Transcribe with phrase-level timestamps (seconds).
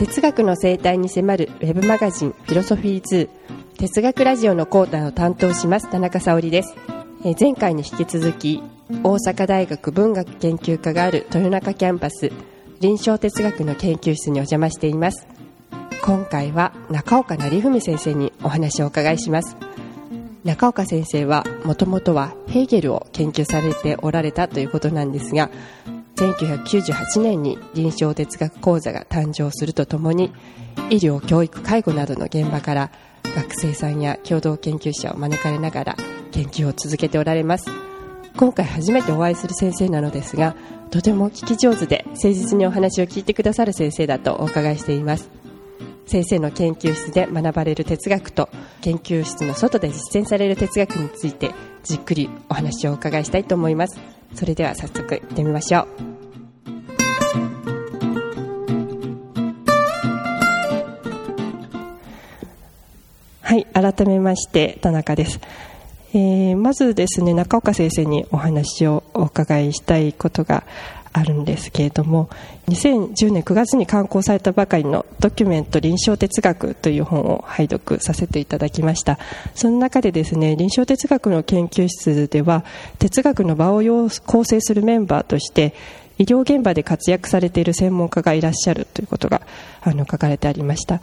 [0.00, 3.28] 哲学の生態に迫るウェブマガジンフィロソフィー2
[3.76, 6.74] 哲学ラジオのコーナーを担当します田中沙織です。
[7.38, 8.62] 前回に引き続き
[9.04, 12.32] 大阪大学文学研究科がある豊中キャンパス
[12.80, 15.26] 臨床哲学の研究室にお邪魔しています。
[16.02, 19.58] 今回は中岡成文先生にお話をお伺いします。
[20.44, 25.50] 中岡先生はもともとはヘーゲルを研究されておられたということなんですが
[26.20, 30.30] 1998年に臨床哲学講座が誕生するとともに
[30.90, 32.90] 医療教育介護などの現場から
[33.34, 35.96] 学生さんや共同研究者を招かれながら
[36.32, 37.70] 研究を続けておられます。
[38.36, 40.54] 今回初めてお会いする先生なのですが
[40.90, 45.30] とても聞き上手で誠実にお話を聞いてくださる先生だとお伺いしています。
[46.04, 48.50] 先生の研究室で学ばれる哲学と
[48.82, 51.52] 研究室の外で実践される哲学について
[51.82, 53.98] じっくりお話をお伺いしたいと思います。
[54.34, 56.09] それでは早速行ってみましょう。
[63.50, 65.40] はい改めまして田中です、
[66.14, 70.62] えー、まずですね中岡先生にお話をお伺いしたいことが
[71.12, 72.30] あるんですけれども
[72.68, 79.18] 2010年9月に刊行されたばかりの「ドキュメント臨床哲学」という本を拝読させていただきました。
[79.56, 82.64] その中でですね臨床哲学の研究室では
[83.00, 83.82] 哲学の場を
[84.26, 85.74] 構成するメンバーとして
[86.18, 89.40] 医療現場で活躍されている専門家がいらっしゃるということが
[89.82, 91.00] あの書かれてありました。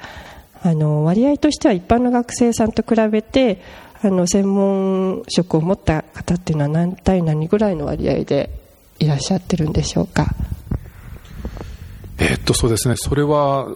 [0.64, 3.62] あの割合としては一般の学生さんと比べて
[4.02, 8.50] あの専門職を持った方っていうのは何対何ぐらいの割合で
[9.00, 10.28] いらっしゃってるんでしょうか？
[12.18, 12.96] えっとそうですね。
[12.96, 13.68] それは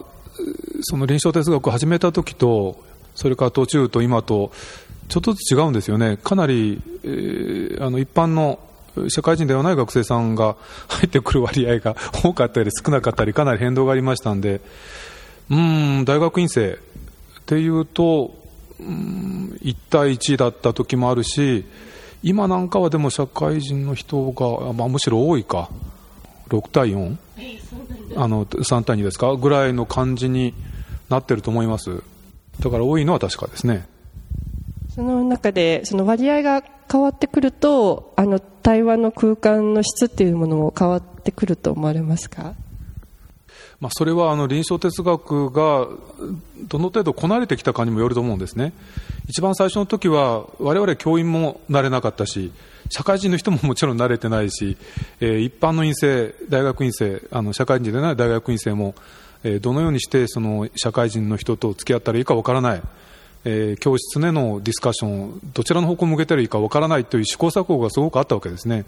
[0.82, 2.82] その臨床哲学を始めた時と
[3.14, 4.52] それから途中と今と
[5.08, 6.16] ちょっとずつ違うんですよね。
[6.16, 8.58] かなり、えー、あの一般の
[9.08, 10.56] 社会人ではない学生さんが
[10.88, 14.60] 入ってくる割合が多かったり少なかったりかなり変動がありましたんで
[15.50, 16.76] うん大学院生っ
[17.46, 18.34] ていうと
[18.80, 21.64] うん1対1だった時もあるし
[22.22, 25.68] 今なんかはでも社会人の人が、まあ、むしろ多いか。
[26.48, 27.16] 6対 4?
[28.14, 29.36] あの3対2ですか？
[29.36, 30.52] ぐらいの感じに
[31.08, 32.02] なってると思います。
[32.60, 33.88] だから多いのは確かですね。
[34.94, 42.52] その中でその割合が変わってくるとあの対話の空間の質っていうものも変わってくると思われますか？
[43.82, 45.88] まあ、それはあの臨床哲学が
[46.68, 48.72] どの程度こなれてきたかにもよると思うんですね。
[49.26, 52.52] 一番最初の時は我々教員も慣れなかったし、
[52.90, 54.76] 社会人の人も もちろん慣れてないし、
[55.20, 58.94] えー、一般の院生、大学院生、あの社会人でない大学院生も、
[59.42, 62.82] えー、どのようにしてその社会人の人と付き合ったらいいかわからない。
[63.44, 68.84] えー、教室でのディスカッションどちらの方向を向けたらいいかわからないという試行錯誤がすごくあったわけですね。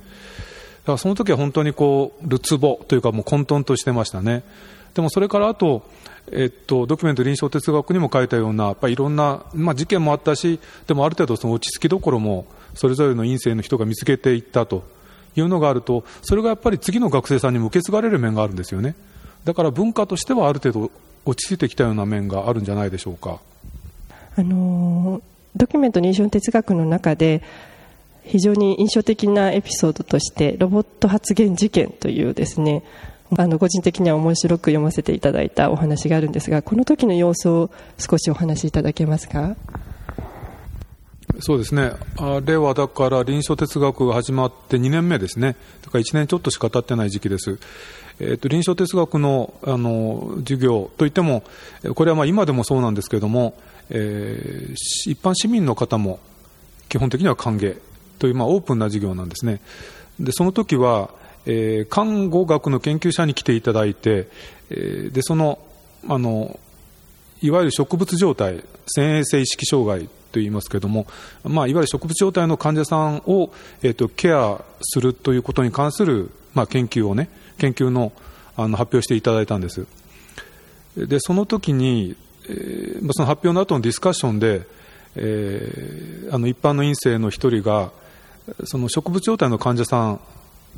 [0.99, 4.44] その時は本当にこう、るつぼというかもう混沌としてましたね。
[4.94, 5.82] でもそれからあと、
[6.32, 14.84] えっと、ドキュメント臨床哲学にも書いたような、やっぱりいろんな、まあ、事件もあったし、でもある程度その落ち着きどころも、それぞれの院生の人が見つけていったと
[15.37, 18.94] いうのがあると、それがやっぱり次の学生さんにも受け継がれる面があるんですよね。
[19.44, 20.91] だから文化としてはある程度
[21.26, 23.41] 落ち着いてきたような面があるんじゃないでしょうか。
[24.37, 25.22] あの
[25.55, 27.43] ドキュメント臨床哲学の中で、
[28.25, 32.82] 非常に印象的なエピソードとして、ロボット発言事件というですね、
[33.43, 39.56] あの個人的には面白く読ませていただいたお話があるんですがこの時の様子を少しお話しいただけますか？
[41.41, 41.93] そうですね。
[42.19, 45.56] あれはだから臨床哲学が始まって2年目ですね。
[45.83, 47.59] だから1年ちょっとしか経ってない時期です、
[48.21, 51.43] えーと、臨床哲学のあの授業といっても
[51.94, 53.55] これはまあ今でもそうなんですけれども、
[53.91, 54.73] えー、
[55.11, 56.21] 一般市民の方も
[56.89, 57.78] 基本的には歓迎
[58.19, 59.61] というまあオープンな授業なんですね。
[60.21, 61.11] でその時は
[61.47, 64.28] えー、看護学の研究者に来ていただいて、
[64.71, 65.59] えー、でその
[66.09, 66.59] あの
[67.41, 71.06] いわゆる植物状態先衛性意識障害といいますけれども、
[71.44, 78.12] まあ、いわゆる植物状態の患者さんを、えーと、ケアするということに関する、まあ、研究をね研究の
[78.56, 79.85] あの発表していただいたんです。
[80.96, 82.17] でその時に、
[82.49, 84.62] えー、その発表の後のディスカッションで、
[85.17, 87.91] えー、あの一般の院生の一人が
[88.64, 90.20] その植物状態の患者さん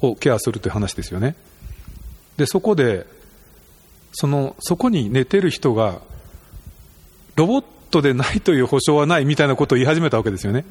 [0.01, 1.35] をケアするという話ですよね。
[2.37, 3.07] で、そこで、
[4.13, 6.01] その、そこに寝てる人が、
[7.35, 10.65] ロボットでないという保証はないみたいなことを言い始めたわけですよね。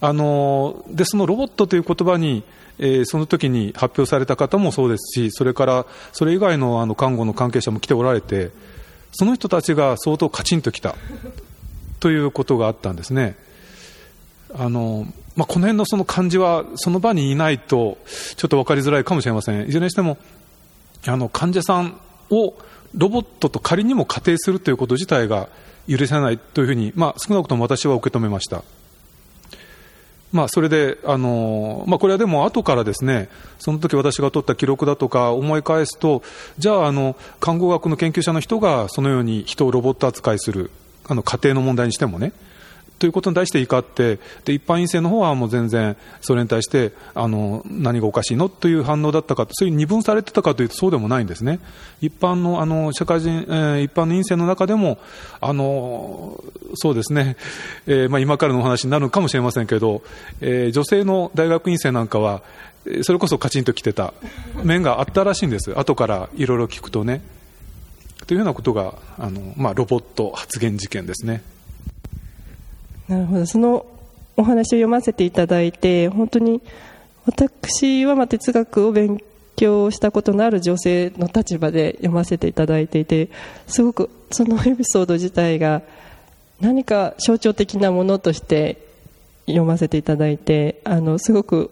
[0.00, 2.42] あの、で、そのロボットという言葉に、
[2.78, 8.50] えー、その時に発表された方もそうですし、それからそれ以外のあの看護の関係者も来ておられて、
[9.12, 10.96] その人たちが相当カチンときた
[12.00, 13.36] ということがあったんですね。
[14.56, 15.06] あの、
[15.36, 17.98] まあ、この辺のその感じはその場にいないと
[18.36, 20.18] ちょっと分かりづらいかもしれませんいずれにしても
[21.06, 21.98] あの患者さん
[22.30, 22.54] を
[22.94, 25.48] ロボットと仮にも仮定するということ自体が
[25.88, 28.62] 許せないというふうに、まあ、少なくとも私は受け止めました。
[30.32, 33.28] まあ、それで、あのまあ、これはでも後からですね、
[33.58, 36.22] その時私が取った記録だとか思い返すと、
[36.58, 40.70] じゃあ、あの、看護学の研究者の人がそのように人をロボット扱いする、
[41.06, 42.32] あの、家庭の問題にしてもね、
[43.02, 48.48] ということに対して怒って、で一般院生の方はもう全然それに対してあの何がおかしいの？
[48.48, 51.58] という反応だったかそういう二分されてたかというとそうでもないんですね。
[52.00, 54.98] 一般のあの社会人、えー、一般の院生の中でも
[55.40, 56.44] あの
[56.76, 57.36] そうですね、
[57.88, 60.04] えー、まあ、今からのお話になるかもしれませんけど、
[60.40, 62.44] えー、女性の大学院生なんかは
[63.02, 64.14] それこそカチンときてた
[64.62, 67.20] 面があったらしいんです、後からいろいろ聞くとね。
[68.28, 71.42] というようなことがあの、まあ、ロボット発言事件ですね。
[73.08, 73.46] なるほど。
[73.46, 73.86] その
[74.36, 76.62] お話を読ませていただいて本当に
[77.26, 79.22] 私はま哲学を勉
[79.56, 83.28] 強したことのある女性の立場で読ませていただいていて
[83.66, 85.82] すごくそのエピソード自体が
[86.60, 88.78] 何か象徴的なものとして
[89.46, 91.70] 読ませていただいてあのすごく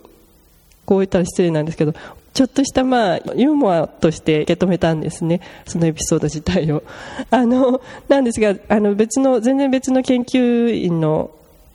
[0.85, 1.95] こう言ったら失礼なんですけど
[2.33, 6.83] ちょっとしたまあユーモアとして受け止めたんですね、そのエピソード自体を。
[7.31, 11.31] あのなんですがあの別の、全然別の研究員の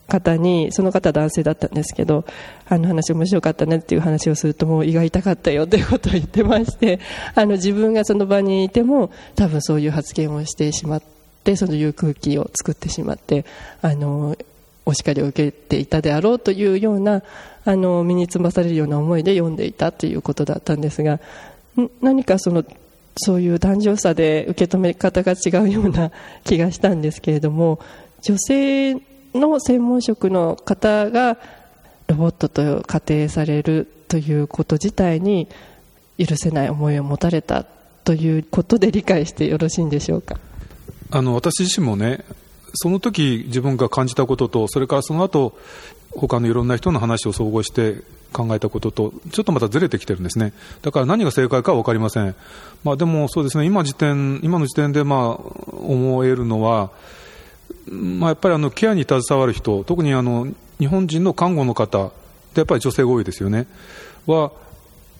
[0.08, 2.26] 方に、その方男性だったんですけど、
[2.68, 7.00] あの話面白かったねっていう話をすると、もう胃が痛かったよということを言ってまして、
[7.36, 11.02] あの自分がその場にいても、多分そういう発言をしてしまっ
[11.44, 13.46] て、そういう空気を作ってしまって、
[13.82, 14.36] あの
[14.86, 17.24] お叱りを受けていたであろうというような
[17.66, 21.20] あの身につまされるような思いで読んでいたということだったんですが
[22.02, 22.64] 何かその
[23.18, 26.12] そういう男女差で受け止め方が違うような
[26.44, 27.80] 気がしたんですけれども
[28.22, 28.94] 女性
[29.34, 31.38] の専門職の方が
[32.08, 35.48] ロボットと仮定されるということ自体に
[36.18, 37.66] 許せない思いを持たれた
[38.04, 40.38] ということで理解してよろしいんでしょうか？
[41.12, 42.24] あの私自身もね
[42.76, 45.58] その時自分が感じたこととそれからその後
[46.16, 48.02] 他のいろんな人の話を総合して
[48.32, 50.54] 考えたこととちょっとまたずれてきてるんですね。
[50.82, 52.36] だから何が正解かは分かりません、
[52.84, 53.66] まあ、でもそうですね。
[53.66, 55.20] 今時点今の時点でまあ
[55.72, 56.92] 思えるのは、
[57.90, 60.48] まあ、やっぱりあのケアに携わる人特にあの
[60.80, 62.12] 日本人の看護の方
[62.54, 63.68] でやっぱり女性が多いですよね。
[64.26, 64.52] は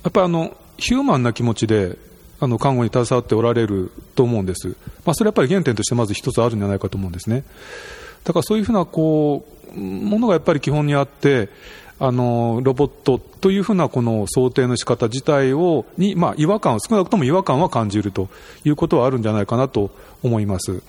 [0.04, 1.98] やっぱりあのヒューマンな気持ちで
[2.40, 7.44] あの看護に携わっておられると思うんです、まあ、それはやっぱり原点としてまず一つあるんじゃないかと思うんですね。
[8.24, 9.46] だからそういうふうなこ
[9.76, 11.50] うものがやっぱり基本にあって、
[11.98, 18.28] あのロボットというふうなこの想定の仕方自体をに、まあ、違和感少なくとも違和感は感じると
[18.66, 19.92] いうことはあるんじゃないかなと
[20.22, 20.82] 思います。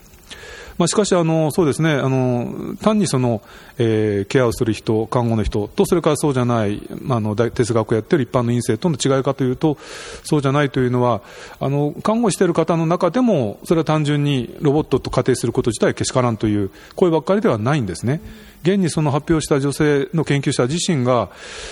[0.78, 3.43] まあ、しかしあの、そうですねあの単にその、
[3.78, 9.78] えー、ケアをする人、看護の人と、それからそうじゃない、まあの哲学をやっている一般の院生との違いかというと、
[10.25, 11.23] そうじゃないというのは、
[11.61, 18.20] あの看護している方の中でも、それは単純にロボットと仮定すること自体けしからんという声ばっかりではないんですね。
[18.62, 21.31] 現にその発表した女性の研究者自身が、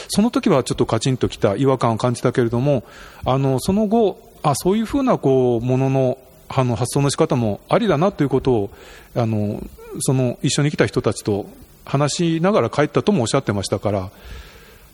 [0.08, 2.84] その時はちょっとカチンときた違和感を感じたけれども、
[3.24, 6.18] あのその後、あそういうふうなこうものの
[6.48, 8.70] あの発想の仕方もありだなということを
[9.14, 9.62] あの
[10.00, 11.46] その一緒に来た人たちと
[11.84, 14.10] 話しながら帰ったともおっしゃってましたから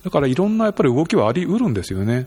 [0.04, 2.26] だからいろんなやっぱり動きはありうるんですよね。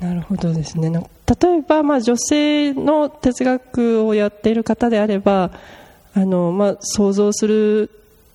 [0.00, 5.50] なるほどですね例えば、まあ、女性の哲学をやっている方であれば
[6.14, 7.90] あの、まあ、想像する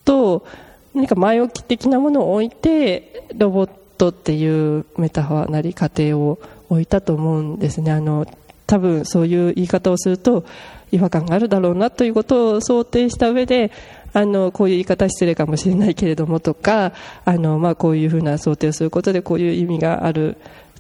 [0.05, 0.45] と
[0.93, 8.27] 何か前置き的なものを置いてロボットっていうメタファーなり過程を置いたと思うんですねあの
[8.67, 10.45] 多分そういう言い方をすると
[10.91, 13.71] 違和感があるだろうなということを想定した上で
[14.13, 16.93] あのこういう言い方失礼かもしれないけれどもとか
[17.25, 20.37] あの、まあ、こういうふうな想定をすることでこういう意味がある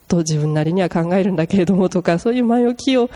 [0.07, 3.09] と自分なりには考えるんだけれどもとか そういう前置きを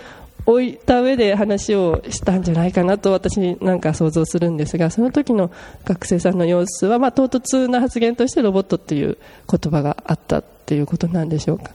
[0.45, 5.51] 置いた上で話をしたんじゃないかなと私なんか想像するんですがその時の
[5.85, 9.17] 学生さんの様子は、まあ、唐突な発言としてロボットという
[9.49, 11.71] 言葉があったということなんでしょうか？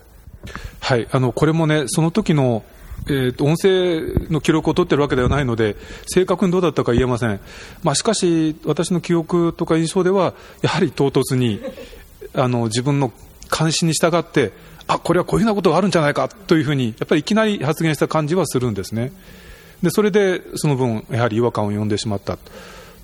[0.81, 2.63] はいあのこれもねその時の
[3.07, 7.41] えーと、音声の記録を取ってるわけではないので、正確にどうだったか言えません、
[7.83, 11.61] まあ、しかし、私の記憶とか印象では、やはり唐突に
[12.35, 13.13] あの自分の
[13.49, 14.53] 関心に従って、
[14.87, 19.13] あこれはこういうふうなことがあるんじゃないかというふうに、やっぱりいきなり発言した感じはするんですね、
[19.83, 22.39] でそれでその分、やはり違和感を呼んでしまった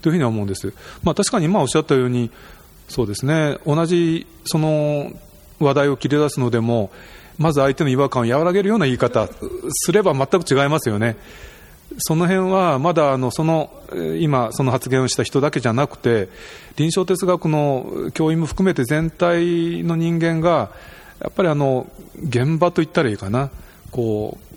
[0.00, 0.73] というふうには思うんです。
[1.02, 2.30] まあ、確かに今おっしゃったように
[2.90, 5.12] そうですね同じその
[5.61, 6.90] 話題を切り出すのでも
[7.40, 9.28] まず相手の違和感を和らげるような言い方
[9.70, 11.16] すれば全く違いますよね。
[11.99, 13.70] その辺はまだあのその
[14.20, 16.28] 今、その発言をした人だけじゃなくて
[16.76, 20.70] 臨床哲学の教員も含めて全体の人間が
[21.20, 21.90] やっぱりあの
[22.23, 23.50] 現場と言ったらいいかな
[23.90, 24.50] こう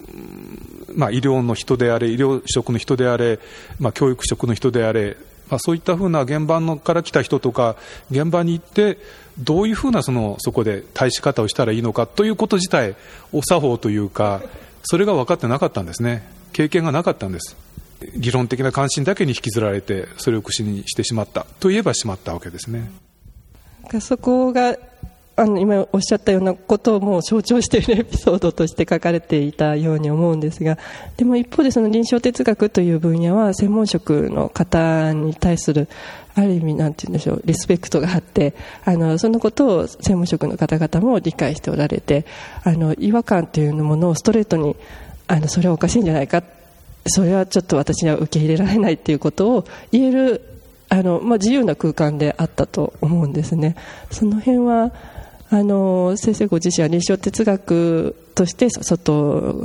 [0.96, 3.40] まあ、医療の人であれ、医療職の人であれ、
[3.80, 5.18] まあ、教育職の人であれ、
[5.54, 7.76] まあ、そういったふうな現場のから来た人とか、
[8.10, 8.98] 現場に行って、
[9.38, 12.96] どういうふうなそのそこで対し方をしたらいいのかということ自体、
[13.32, 14.42] お作法というか、
[14.82, 17.56] それが分かってなかったんですね、経験がなかったんです。
[18.16, 22.90] 理論的な関心だけに引きずられて、それを口にしてしまったといえばしまったわけですね。
[24.02, 24.76] そこが
[25.36, 30.78] あの今おっしゃったようなことをもう象徴しているエピソードとして書かれていたように思うんですが
[31.18, 35.90] でも一方でその臨床哲学という分野は専門職の方に対する
[36.36, 38.54] ある意味なんて言うんでしょうリスペクトがあって
[38.86, 42.26] あのそのことを専門職の方々も理解しておられて
[42.64, 44.76] あの違和感というものをストレートに
[45.28, 46.44] あのそれはおかしいんじゃないか
[47.08, 50.42] それはちょっと私には受け入れられないということを言える
[50.90, 53.76] あの、まあ、自由な空間であったと思うんですね。
[54.12, 54.92] その辺は
[55.56, 59.14] あの先生ご自身は臨床哲学として外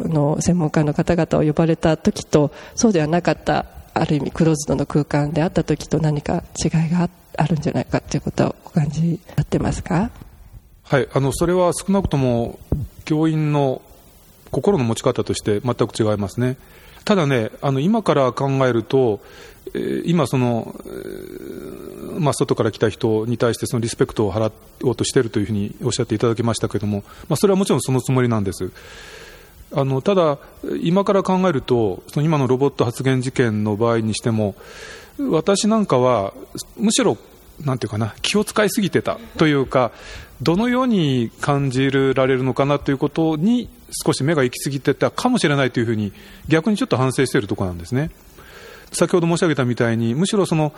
[0.04, 3.64] の専門家の方々を呼ばれた時とそうではなかった
[3.94, 10.10] ある意味クローズドの空間であった時と何か違いがあるんじゃないかということはお感じになってますか？
[10.82, 12.58] はいあのそれは少なくとも
[13.06, 13.80] 教員の
[14.50, 16.58] 心の持ち方として全く違いますね。
[17.06, 19.20] ただね、あの今から考えると、
[20.04, 20.74] 今その、
[22.18, 28.70] まあ、外から来た人に対してそのリスペクトを払おうとしているというふうにおっしゃっていただきましたけれども、まあ、それはもちろんそのつもりなんです。
[29.70, 30.38] あのただ、
[30.82, 34.54] 今から考えると、その今のロボット発言事件の場合にしても、
[35.18, 36.32] 私なんかは、
[36.78, 37.18] むしろ、
[37.64, 39.92] なんていうかな、気を使いすぎてたというか、
[40.40, 43.68] どのように感じられるのかなということに
[44.04, 46.12] 少し目が行き過ぎてたかもしれないというふうに
[46.46, 48.10] 逆にちょっと反省しているところなんですね。
[48.92, 50.72] 先ほど申し上げたみたいに、むしろその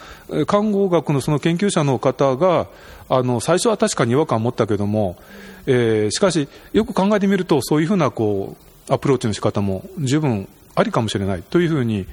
[0.47, 2.69] 看護学のその研究者の方が、
[3.09, 5.17] あの最初は確かに違和感を持ったけれども、
[5.67, 8.57] えー、しかし、よく考えてみると、そういうふうなこ
[8.89, 12.07] うアプローチの仕方も十分ありかもしれないというふうに、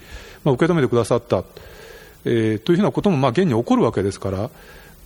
[0.43, 1.43] まあ、受け止めてくださった、
[2.25, 4.49] えー、というふうなこともまあ現に起こるわけですから、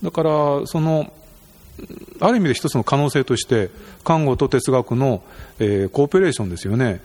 [0.02, 1.12] だから、その
[2.20, 3.70] ある意味で一つの可能性として、
[4.04, 5.22] 看護と哲学の、
[5.58, 7.00] えー、コーペレーションですよね、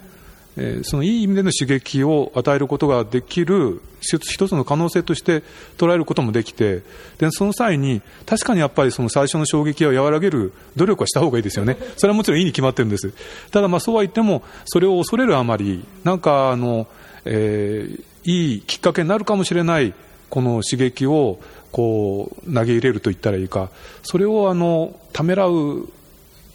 [0.57, 5.43] え、そのいい意味での刺激を与えることができる一つの可能性として
[5.77, 6.81] 捉えることもできて、
[7.19, 13.13] でその際に、確かにやっぱりその最初の衝撃を和らげる努力はした方がいいですよね、それはもちろんいいに決まってるんです、
[13.51, 16.87] ただ、そうは言っても、それを恐れるあまり、なんかあの、
[17.25, 19.93] えー、いいきっかけになるかもしれない、
[20.29, 21.39] この刺激を
[21.71, 23.69] こう投げ入れると言ったらいいか、
[24.01, 25.87] それをあのためらう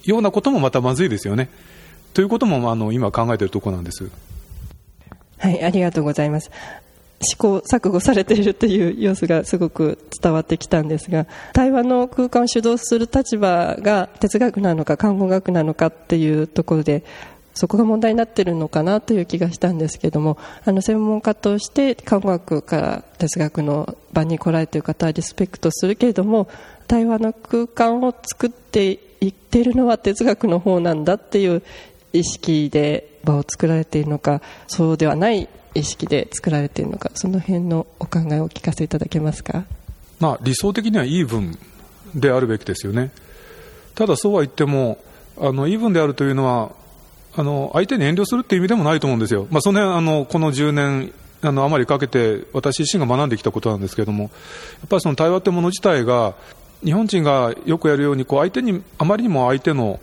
[0.04, 1.48] ようなこともまたまずいですよね。
[2.14, 4.10] ということもあの今考えているところなんです。
[5.38, 6.50] はい、ありがとうございます。
[7.22, 17.04] 試行錯誤されているという様子がすごく伝わってきたんですが対話の空間を主導する立場が哲学なのか看護学なのかっていうところで
[17.54, 26.48] そこが問題になっているのかなという気がしたんですけどもあの専門家として看護学から哲学の場に来られている方はリスペクトするけれども
[26.88, 31.62] 対話の空間を作っていっているのは哲学の方なんだっていう
[32.12, 39.64] 意識で場を作られているのかそうではない意識で作られているのかその辺のお考えをお聞かせいただけますか、
[40.20, 41.58] まあ、理想的にはイーブン
[42.14, 43.10] であるべきですよね。
[43.94, 44.98] ただそうは言っても
[45.38, 46.72] あのイーブンであるというのは
[47.34, 54.30] あの相手に遠慮するっていう意味でもないと思うんですよ、まあ、その辺あのこの10年あのあまりかけて私自身が学んできたことなんですけれどもやっ
[54.88, 56.34] ぱりその対話というもの自体が
[56.84, 59.98] 日本人がよくやるようにこう相手にあまりにも相手の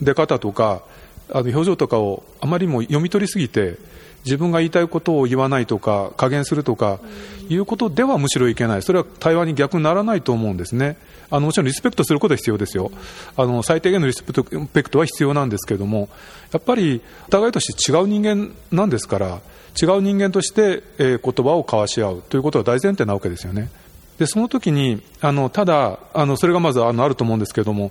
[0.00, 0.82] 出方とか
[1.32, 3.76] あの表情とかをあまりにも読み取りすぎて
[4.24, 7.00] 自分が言いたいことを言わないとか加減するとか
[7.48, 8.82] いうことではむしろいけない。
[8.82, 10.96] それは対話に逆にならないと思うんですね。
[11.30, 12.90] あのもちろんリスペクトすることは必要ですよ。
[13.36, 16.08] あの最低限のリスペクトは必要なんですけれども
[16.52, 19.40] やっぱりお互いとして違う人間なんですから
[19.80, 22.22] 違う人間として、えー、言葉を交わし合う。
[22.28, 23.70] ということは大前提なわけですよね。
[24.18, 27.90] でその時にあのただあのそれがまずあのあると思うんですけれども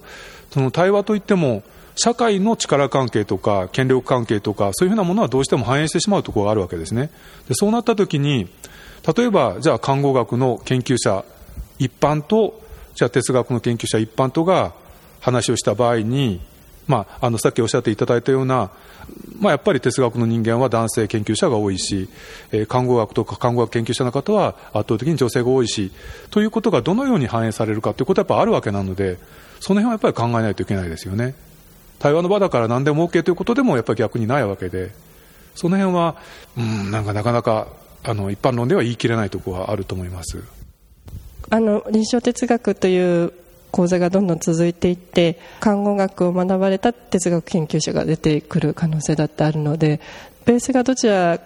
[0.51, 1.63] その対話といっても
[2.01, 7.11] 社会の力関係とか権力関係とかそういうふうなものはどうしても反映してしまうところがあるわけですね
[7.49, 8.47] でそうなった時に
[9.17, 11.25] 例えばじゃあ看護学の研究者
[11.77, 12.61] 一般と
[12.95, 14.73] じゃあ哲学の研究者一般とが
[15.19, 16.39] 話をした場合に、
[16.87, 18.71] まあ、あのさっきおっしゃっていただいたような、
[19.37, 22.07] まあ、やっぱり哲学の人間は男性研究者が多いし、
[22.53, 25.91] えー、看護学とか看護学研究者の方は圧倒的に女性が多いし
[26.29, 29.17] ということがどのように反映されるかということはやっぱあるわけなので
[29.59, 31.35] その辺はやっぱり考えないといけないですよね。
[31.99, 34.91] 対話の場だから何でも OK ということでもやっぱり逆にないわけで、
[35.55, 36.15] その辺は、
[36.57, 37.67] うん、なんかなかなか
[38.03, 40.41] あの一般論では言い切れないところはあると思います。
[41.49, 43.33] あの臨床哲学という
[43.71, 49.99] 講座がどんどん続いていって看護学を学ばれた哲学研究者が出てくる可能性だってあるので
[50.45, 51.39] ベースがどちら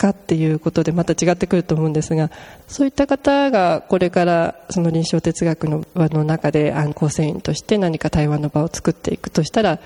[0.00, 0.10] か？
[0.10, 2.30] っていうことでまた違ってくると思うんですが
[2.68, 9.78] そういった方がこれからその臨床哲学の輪の中で構成員として何か対話の場を作っていくとしたら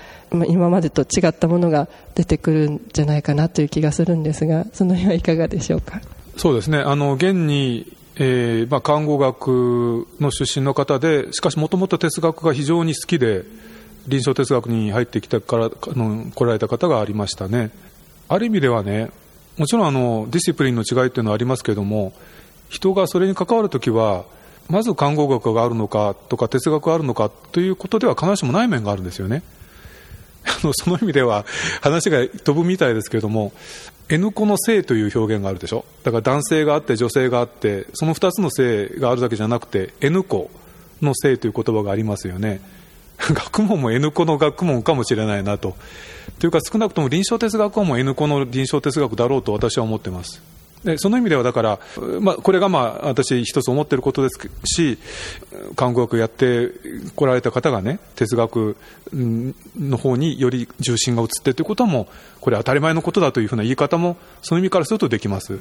[0.47, 6.01] 今までと違ったものが出てくるんじゃないかなという気がするんですがその辺はいかがでしょうか？
[6.37, 6.79] そうですね。
[6.79, 13.43] あの現にえーまあ、看護学の出身の方でしかしもともと哲学が非常に好きで
[14.07, 17.71] 臨床哲学に入ってきたからの来られた方がありましたね。
[18.29, 19.09] ある意味ではね
[19.57, 22.13] もちろんあのディシプリンの違いっていうのはありますけれども
[22.69, 24.25] 人がそれに関わるときは
[24.67, 29.43] まず看護学があるのかとか哲学があるのかということでは必ずしもない面があるんですよね。
[30.45, 31.45] あのその意味では
[31.81, 33.51] 話が飛ぶみたいですけれども
[34.09, 35.85] N 子の性という表現があるでしょ。
[36.03, 40.49] だから男性があって女性があってその2つの性があるだけじゃなくて N 子
[41.01, 42.61] の性という言葉がありますよね。
[43.33, 45.75] 学問も N 子の学問かもしれないなと。
[46.39, 50.41] というか少なくとも臨床哲学はもう N 子の臨床哲学だろうと私は思っています。
[50.85, 51.79] でその意味ではだから、
[52.21, 54.99] まあ、これがまあ私一つ思ってることですし
[55.75, 56.69] 看護学やって
[57.15, 58.77] こられた方がね哲学
[59.13, 62.07] の方により重心が移ってということはもう
[62.39, 65.59] これ当たり前のことだというふうな言い方もその意味からするとできます、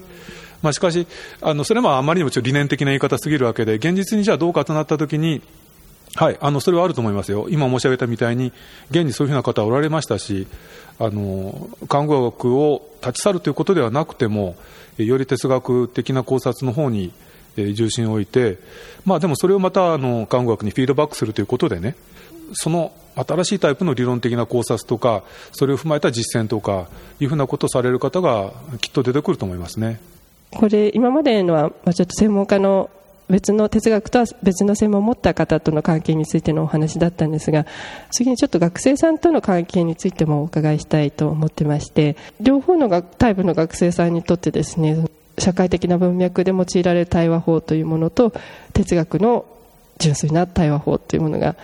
[0.62, 1.06] まあ、しかし
[1.40, 5.40] あのそれはあまりにもちょっと理念的な言い方すぎるわけで現実にじゃあどうかとなったときに
[6.16, 8.52] はい、あのそれはあると思いますよ、今申し上げたみたいに、
[8.90, 10.46] 現にそういうふうな方はおられましたし、
[10.98, 14.54] あの看護学を立ち去るということではなくても、
[14.96, 17.12] より哲学的な考察の方に
[17.56, 18.58] 重心を置いて、
[19.04, 21.96] まあ、でもそれをまたあの看護学にフィードバックするということでね、
[22.52, 30.00] その新しいタイプの理論的な考察とか、それを踏まえた実践とかいうふうなことをされる方がきっと出てくると思いますね。
[30.52, 32.88] これ今までのは、まあ、ちょっと専門家の
[33.30, 37.66] 別の哲学とは別の専門を持った方との関係についてのお話だったんですが
[38.10, 45.04] 次にちょっと学生さんとの関係についてもお伺いしたいと思ってまして両方のタイプの学生さんにとってですね
[45.38, 48.32] 社会的な文脈で用いられる対話法というものと
[48.72, 49.46] 哲学の
[49.98, 51.56] 純粋な対話法というものが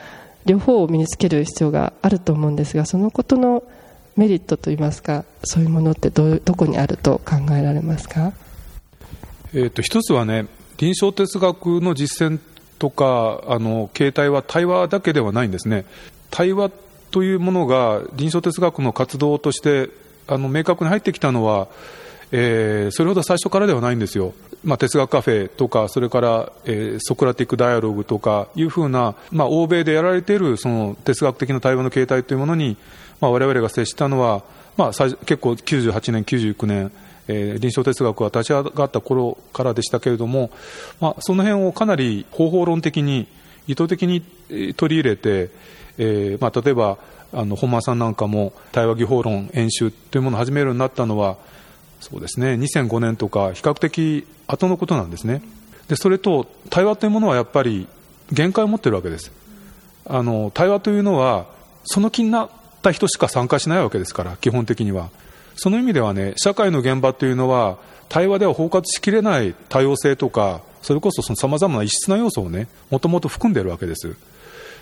[0.47, 3.63] 両方を身につける必要があると思うんですがそのことの
[4.17, 8.33] メリットといいますかそういうものってどどこにあると考えられますか、
[9.53, 10.47] えーと一つはね
[10.81, 12.41] 臨床哲学の実践
[12.79, 15.85] とかあの形態は対話だけではないんですね。
[16.31, 16.71] 対話
[17.11, 19.91] というものが臨床哲学の活動として
[20.27, 21.69] あの明確に入ってきたのは、
[22.33, 24.33] えー、それほど最初からではないんですよ、
[24.65, 32.77] まあ、哲学カフェとかそれから、えー、ソクラティック・ダイアログとかいうふうな、まあ、欧米でやられているその哲学的な対話の形態というものに、
[33.21, 34.45] まあ、我々が接したのは、
[34.77, 36.93] まあ、結構98年99年
[37.31, 40.51] えー、臨床哲学は立ち上がった頃からでしたけれども、
[41.01, 43.29] まあ、その辺をかなり方法論的に
[43.69, 44.23] 意図的に
[44.75, 45.51] 取り入れて、
[45.99, 46.99] えーまあ、例えば
[47.33, 51.37] あの本間さんなんかも対話技法論演習というものを始めるようになったのは
[52.01, 55.43] そうですね2005年とか比較的後のことなんですね。
[55.87, 57.87] でそれと対話というものはやっぱり
[58.33, 59.31] 限界を持っているわけです。
[60.07, 61.47] あの対話というのは
[61.85, 62.51] その気になっ
[62.83, 65.11] た人しか参加しないわけですから基本的には。
[65.63, 67.77] その意味ではね、社会の現場というのは、
[68.09, 74.17] 対話では包括しきれない多様性とか、それこそさまざまな異質な要素をね、もともと含んでいるわけです。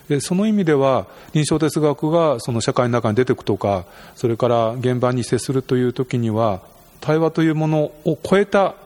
[0.09, 6.61] でその意味では、臨床哲学がその社会の中に出ていくとか、それから現場に接するというときには、
[7.01, 8.77] 対話というものを超えた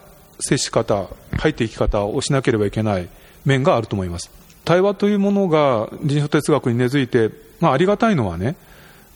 [0.40, 3.10] 接し方、入っていき方をしなければいけない
[3.44, 4.30] 面があると思います。
[4.64, 8.56] 対話というものが臨床哲学に根付いて、まあ、ありがたいのはね、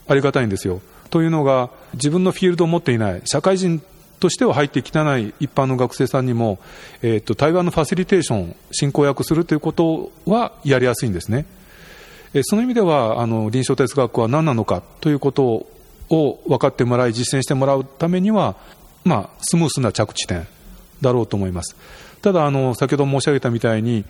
[0.06, 0.82] ありがたいんですよ。
[1.08, 3.82] というのが自分のフィールドを持っていない社会人
[4.18, 6.58] としては入ってきてない一般の学生さんにも、
[7.02, 11.46] えーと、台湾のファシリテーション進行役するということはやりやすいんですね、
[12.34, 15.66] えー、その意味ではあの臨床哲学は何なのかということ
[16.08, 18.56] を分かってもらい実践してもらうためには、
[19.04, 20.46] まあ、スムースな着地点
[21.00, 21.76] だろうと思います。
[22.22, 24.04] ただあの先ほど申し上げたみたいに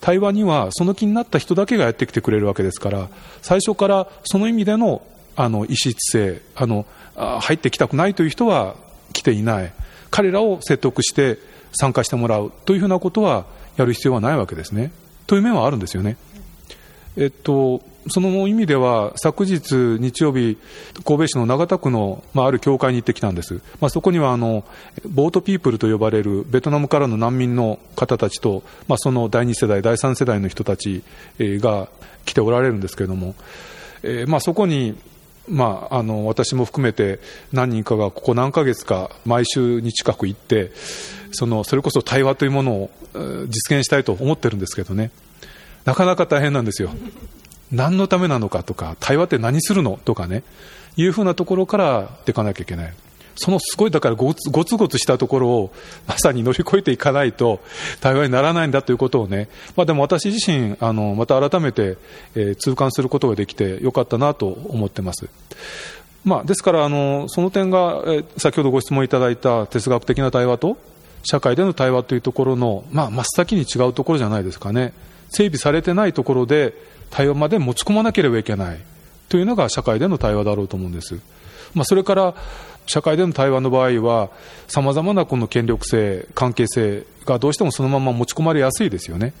[0.00, 3.08] 対話にはその気になった人だけがやってきてくれるわけですから
[3.40, 5.02] 最初からその意味での
[5.34, 6.84] あの異質性あの
[7.16, 8.76] 入ってきたくないという人は
[9.12, 9.72] 来ていない。
[10.10, 11.38] 彼らを説得して
[11.72, 13.46] 参加してもらうというふうなことは
[13.76, 14.92] やる必要はないわけですね。
[15.26, 16.16] という面はあるんですよね。
[17.16, 19.70] えっと、その意味では昨日
[20.00, 20.56] 日曜日
[21.04, 24.64] 神戸市の長田区の、まあ、ある教会に行ってきたんです、まあ、そこにはあの
[25.06, 31.02] ボートピープルと呼ばれるベトナムからの難民の方たちと、まあ、その第2世代第3世代の人たち
[31.38, 31.88] が
[32.24, 33.34] 来ておられるんですけれども、
[34.02, 34.96] えーまあ、そこに
[35.48, 37.18] まあ、あの私も含めて
[37.52, 40.70] 何人かがここ何ヶ月か毎週に近く行って
[41.32, 42.90] そのそれこそ対話というものを
[43.48, 45.10] 実現したいと思ってるんですけどね。
[45.84, 46.90] なかなか大変なんですよ。
[47.72, 50.42] 何のためなのかとか対話って何するのとかね。
[50.96, 52.94] いうふうなところからっていかなきゃいけない。
[53.36, 55.72] そのすごいだからごつごつしたところを
[56.06, 57.60] まさに乗り越えていかないと
[58.00, 61.96] 対話にならないんだということをね、まあ、でも私自身あのまた改めて、
[62.34, 65.28] えー、痛感することができてよかったなと思ってます。
[66.24, 70.78] まあ、ですからあのその点が、えー、先ほどご質問いただいた哲学的な対話と
[71.24, 74.92] 社会での対話というところの、まあ、真っ先に違うところじゃないですかね。
[75.30, 76.74] 整備されてないところで
[77.10, 78.80] 対話まで持ち込まなければいけない。
[79.32, 81.14] というのが社会での対話だろうと思うんです、
[81.72, 82.34] まあ、それから
[82.86, 84.30] 社会での対話の場合は
[84.68, 89.32] さまざまなこの権力性関係性がどうしてもそのまま持ち込まれやすいですよね。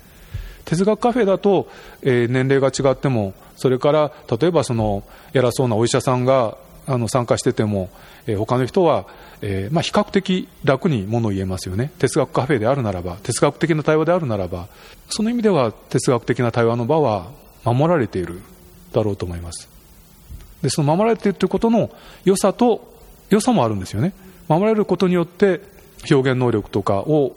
[0.64, 1.68] 哲学カフェだと、
[2.02, 5.02] えー、年齢が違ってもそれから例えばその
[5.34, 7.90] 偉そうなお医者さんがあの参加してても、
[8.26, 9.06] えー、他の人は、
[9.40, 11.92] えーまあ、比較的楽にものを言えますよね。
[11.98, 14.68] 哲学カフェであるならば哲学的な対話であるならば
[15.08, 17.30] その意味では哲学的な対話の場は
[17.64, 18.40] 守られている
[18.92, 19.68] だろうと思います。
[20.62, 21.90] でその守られているということの
[22.24, 22.91] 良さと
[23.32, 24.12] 良さもあるんですよね
[24.48, 25.60] 守られることによって
[26.10, 27.36] 表現能力とかを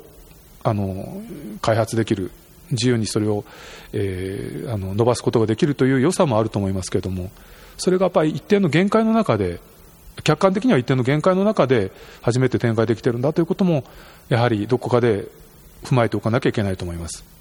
[0.63, 1.21] あの
[1.61, 2.31] 開発できる
[2.71, 3.45] 自由にそれを、
[3.93, 7.31] えー、あの伸ばすことができるという良さもあると思いますけれども
[7.77, 9.59] それがやっぱり一定の限界の中で
[10.23, 13.83] 客観的には一定の限界の中で初めて展開できてるんだということも
[14.29, 15.27] やはりどこかで
[15.83, 17.34] 踏まえておかなきゃいけないと思います。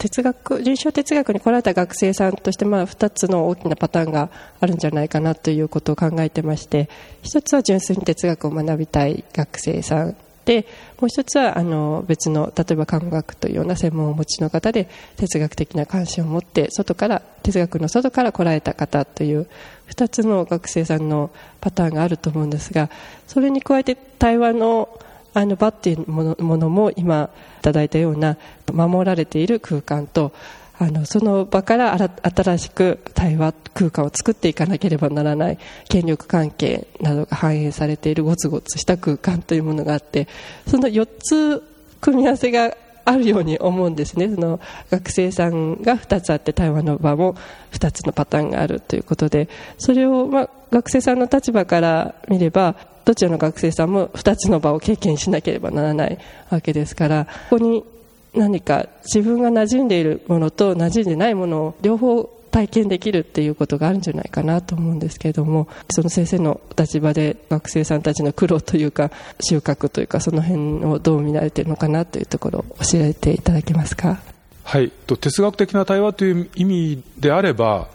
[0.00, 6.88] 哲学臨床哲学に来られた学生さんとして、まあ、2つの大きなパターンがあるんじゃないかなということを考えてまして
[7.22, 10.66] 1つは純粋に哲学を学びたい学生さんで
[10.98, 19.48] もう1つはあの別の例えば看護学というような専門をお持ちの方で哲学的な関心を持って外から哲学の外から来られた方という
[19.90, 22.88] 2つの学生さんのパターンがあると思うんですが
[23.26, 24.88] それに加えて対話の
[25.34, 28.36] あの場っていうものものも今いただいたような
[28.72, 30.32] 守られている空間と
[30.78, 40.26] あのその場から新しく対話空間を作っていかなければならない権力関係などが反映されているゴツゴツした空間というものがあって
[40.66, 41.62] その4つ
[42.00, 44.28] 組み合わせがあるように思うんですね。
[44.34, 47.34] その学生さんが2つあって対話の場も
[47.72, 52.76] 2つのパターンがあるということでそれを、まあ、学生さんの立場から見れば
[53.10, 56.18] どちらの学生さんも2つの場を経験しなければならない
[56.48, 57.84] わけですからここに
[58.36, 74.22] 何か自分が馴染んでいるものと馴染んでないものを両方体験できるっていうことがあるんじゃないかなと思うんですけれどもその先生の立場で学生さんたちの苦労というか収穫というかその辺をどう見られているのかなというところを教えていただけますか？
[74.62, 74.90] はい。
[74.90, 77.88] 哲学的な対話という意味であれば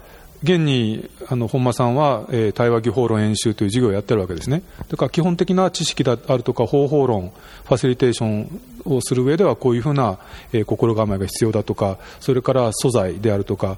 [0.46, 4.62] 現にあの本間さんは、えー、対話技法論演習という授業をやってるわけですね。
[4.90, 7.32] だから基本的な知識であるとか方法論
[7.64, 10.20] ファシリテーションをする上ではこういうふうな、
[10.54, 13.78] えー、心構えが必要だとかそれから素材であるとか、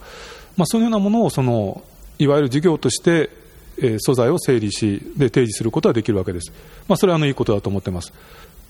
[0.58, 1.84] まあ、そういうようなものをその
[2.20, 3.30] いわゆる授業として、
[3.78, 6.52] えー、素材を整理しで提示することができるわけです、
[6.88, 8.14] まあ、それはあのいいことだと思ってます。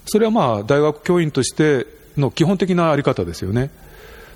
[0.06, 3.70] それはまあ大学教員としての基本的な在り方ですよね。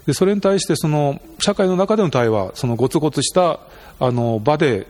[0.05, 3.59] でそれに対してその社会の中での対話そのごつごつした
[3.99, 4.87] あの場で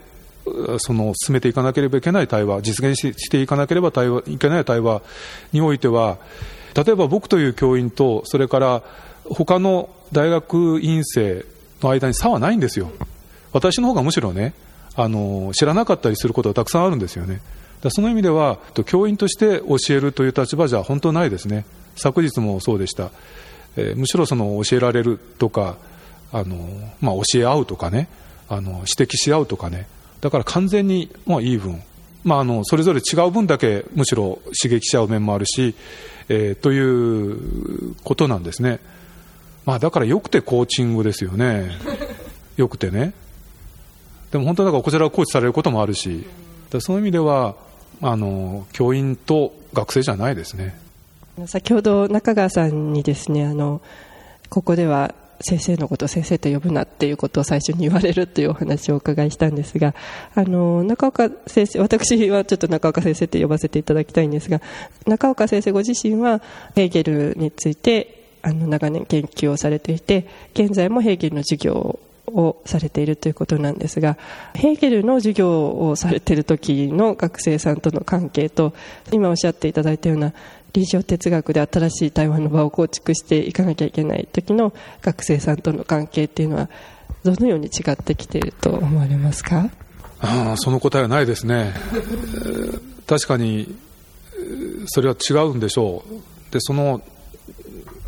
[0.80, 5.02] その進めていかなければいけない対話実現していかなければ対話いけない対話
[5.52, 6.18] においては
[6.74, 8.84] 例えば僕という教員とそれから
[9.26, 11.46] 他の大学院生
[11.82, 12.92] の間に差はないんですよ。
[13.54, 14.54] 私の方がむしろね
[14.96, 17.42] あの知らなかったりすることがたくさんあるんですよね。
[17.90, 21.66] その意味では教員として教えるという立場じゃ本当ないですね。
[21.96, 23.12] 昨日もそうでした。
[23.76, 25.78] えー、むしろその教えられるとか
[26.32, 26.58] あの、
[27.00, 28.10] まあ、教え合うとかね
[28.50, 29.88] あの指摘し合うとかね
[30.22, 31.82] だから完全に、まあ、イーブン、
[32.24, 35.76] まあ、あのそれぞれ違う分だけむしろ刺激し合う面もあるし、
[36.30, 38.80] えー、ということなんですね、
[39.66, 41.72] まあ、だからよくてコーチングですよね。
[42.58, 43.14] よくてね。
[44.32, 46.26] でも本当だからこちらがコーチされることもあるし
[46.70, 47.56] だその意味では
[48.02, 50.80] あの教員と学生じゃないですね。
[51.48, 53.82] 先ほど中川さんにですねあの
[54.50, 59.96] ここでは先生のことを先生と呼ぶなっていうことを最初に言われるというお話をお伺いしたんですが
[60.36, 64.62] あの中岡先生私はちょっと中岡先生って呼ばせていただきたいんですが
[65.08, 66.42] 中岡先生ご自身は
[66.76, 74.18] ヘーゲルについてあの長年研究をされていて現在もヘーゲルの授業をされているということなんですが
[74.54, 78.74] ヘーゲルの授業をされている時の学生さんとの関係と
[79.12, 80.34] 今おっしゃっていただいたような
[80.74, 86.70] 臨床哲学で新しい対話の場を構築していかなきゃいけない時の学生さんとの関係っていうのは
[87.24, 89.70] どのように違ってきていると思われますか？
[90.20, 91.74] あその答えはないですね。
[93.06, 93.76] 確かに
[94.88, 96.54] それは違うんでしょう。
[96.54, 97.02] でその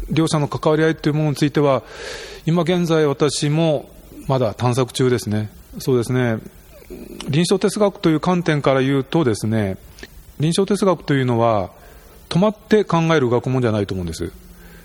[0.10, 1.84] 両者の関わり合いというものについては
[2.45, 3.89] 今現在私も
[4.28, 5.49] まだ探索中ですね。
[5.80, 6.39] そうですね。
[7.28, 9.78] 臨床哲学という観点から言うとですね
[10.39, 11.71] 臨床哲学というのは
[12.34, 14.32] 止まって考える学問じゃないと思うんです。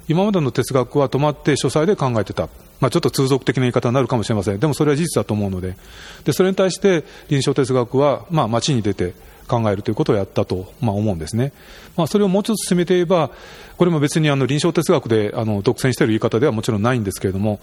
[0.07, 4.61] 今までの哲学は止まって書斎で考えてた、まあ、ちょっと通俗的な言い方になるかもしれません。
[4.61, 5.79] でもそれは事実だと思うので。
[6.25, 9.15] でそれに対して臨床哲学は、まあ、街に出て
[9.49, 11.55] 考えるということをやったと、まあ、思うんですね、
[11.97, 13.31] まあ、それをもうちょっと進めて言えば
[13.79, 17.61] これも別にあの臨床哲学であの独占している言い方ではもちろんないんですけれども、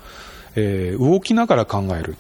[0.56, 2.15] えー、動きながら考える。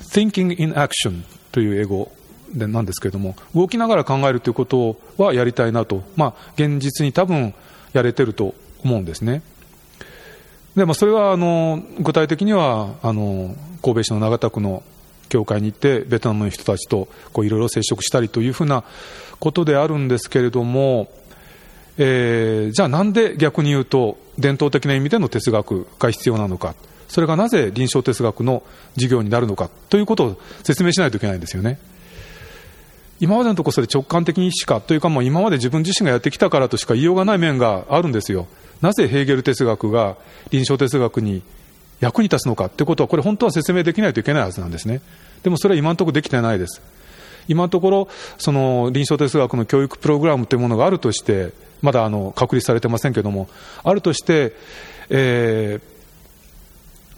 [0.00, 2.12] Thinking in Action という英語。
[2.54, 7.54] でなんですけれども動きながら考えるということはやりたいなと、まあ、現実に多分
[7.92, 9.42] やれてると思うんですね。
[10.76, 14.84] でまあ、それはあの具体的にはあの神戸市の長田区の
[15.28, 17.08] 教会に行ってベトナムの人たちと
[17.42, 18.84] いろいろ接触したりというふうな
[19.40, 21.10] ことであるんですけれども、
[21.98, 26.74] えー、じゃあなんで逆に言うと伝統的な意味での哲学が必要なのか
[27.08, 28.62] それがなぜ臨床哲学の
[28.94, 31.78] 授業になるのかということを説明しないといけないんですよね。
[33.20, 38.46] 今までのところそれ直感的にしかというかもう今まで自分自身がやってきたからとしか言いようがない面があるんですよ。
[38.80, 40.16] なぜヘーゲル哲学が
[40.50, 41.42] 臨床哲学に
[42.00, 45.02] 役に立つのかということはこれ本当は説明できないといけないはずなんですね。
[45.42, 46.80] でもそれは今のところできてないです。
[47.46, 51.52] 今のところその臨床哲学の教育プログラムというものがあるとして
[51.82, 53.48] まだあの確立されてませんけども
[53.82, 54.54] あるとして、
[55.08, 55.82] えー、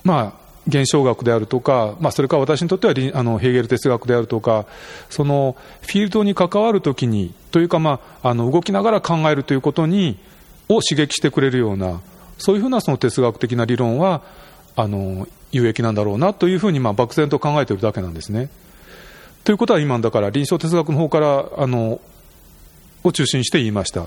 [0.04, 4.66] まあ現象学であるとか、まあ、それから私にとってはあのヘーゲル哲学であるとか、
[5.10, 10.18] そのフィールドに関わるときに、というか、まあ、あの動きながら考えるということに
[10.68, 12.00] を刺激してくれるような、
[12.38, 14.22] そういうふうなその哲学的な理論は
[14.76, 18.48] あの有益なんだろうなというふうに、まあ、漠然と考えているだけなんですね。
[19.44, 22.00] ということは今だから臨床哲学の方からあの
[23.02, 24.06] を中心して言いました。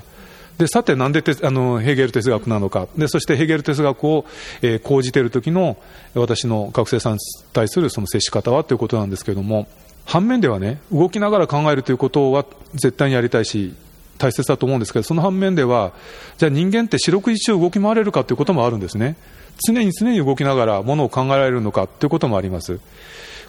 [0.58, 4.26] でさて、なんであのヘーゲル哲学なのか、でそしてヘーゲル哲学を、
[4.62, 5.78] えー、講じている時の
[6.14, 7.20] 私の学生さんに
[7.52, 9.68] 対するその接し方はということなんですけれども、
[10.06, 13.74] 反面ではね、動きながら考えるということは絶対にやりたいし、
[14.18, 15.92] 大切だと思うんですけど、その反面では、
[16.38, 19.18] じゃあ人間って四六時中動き回れるかということもあるんですね。
[19.66, 22.80] 常に常に動きながらものを考えられるのかということもあります。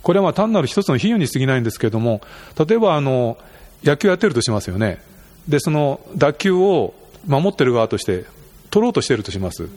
[0.03, 2.21] これはまあ単なる一つの比喩に過ぎないんですけれども、
[2.59, 3.37] 例えばあの
[3.85, 5.01] 野球やってるとしますよね。
[5.49, 6.95] でその打球を
[7.27, 8.25] 守ってる側として
[8.71, 9.69] 取ろうとしているとします。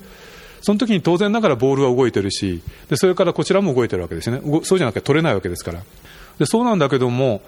[0.61, 4.41] その時に当然ながらボールは動いてるしでそれからこちらも動いてるわけですね。
[4.63, 5.83] そうじゃなきゃ取れないわけですから。
[6.37, 7.39] でそうなんだけどもやっ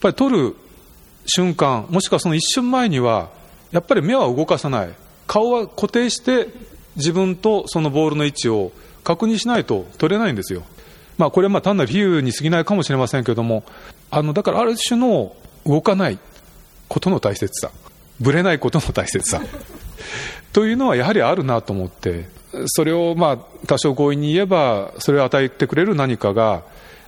[0.00, 0.56] ぱり取る
[1.26, 3.30] 瞬間もしくはその一瞬前には
[3.72, 4.90] やっぱり目は動かさない。
[5.26, 6.48] 顔は固定して
[6.94, 10.62] 自分とそのボールの位置を確認しないと取れないんですよ、
[11.18, 13.64] まあ、これはまあ単なる比喩に過ぎないかもしれませんけれども
[14.10, 16.18] あのだからある種の動かない。
[16.88, 17.70] ことの大切さ。
[18.20, 19.42] ぶれないことの大切さ。
[20.52, 22.28] というのはやはりあるなと思って
[22.66, 26.62] それをまあ多少強引に言えばそれを与えてくれる何かが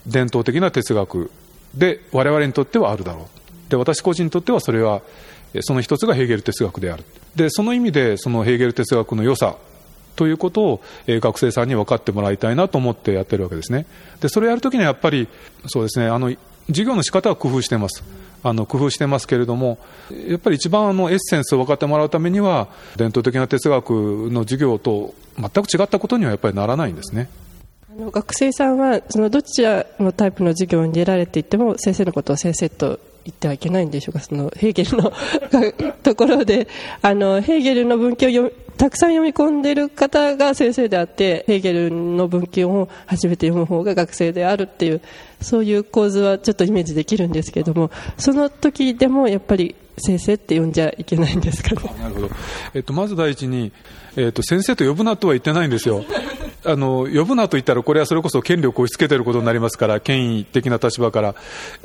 [0.06, 1.30] 伝統的な哲学
[1.74, 3.28] で我々にとってはあるだろ
[3.68, 3.70] う。
[3.70, 5.02] で私個人にとってはそれは
[5.60, 7.04] その一つがヘーゲル哲学である。
[7.36, 9.56] でその意味でそのヘーゲル哲学の良さ
[10.16, 13.86] ということを、学生さんに分かってもらいたいなと思ってやってるわけですね。
[14.20, 15.28] でそれをやるときにはやっぱり
[15.68, 16.34] そうですねあの
[16.68, 18.04] 授業の仕方は工夫してます
[18.42, 19.78] あの工夫してますけれども
[20.28, 23.90] やっぱり一番あのエッセンスを分かってもらうためには伝統的な哲学
[24.30, 27.28] の授業と全く違ったことにはやっぱりならないんですね。
[27.90, 35.12] あの学生さんはそのどちらのタイプの授業に出られていても先生のことを先生と言ってはいけないんでしょうかそのヘーゲルの
[36.02, 36.68] ところで
[37.02, 45.00] あのヘーゲルの文献をたくさん読み込んでいる方が先生であってヘーゲルの文献を初めて読む方が学生であるっていう
[45.40, 51.94] そういう構図はちょっとイメージできるんですけどもその時でもやっぱり先生って呼んじゃいけないんですかね。
[52.00, 52.30] なるほど。
[52.74, 53.72] えっと、まず第一に、
[54.16, 56.04] えっと、先生と呼ぶなとは言ってないんですよ。
[56.64, 61.34] あの、呼ぶなと言ったら、これはそれこそ権力を押し付けてることになりますから、権威的な立場から、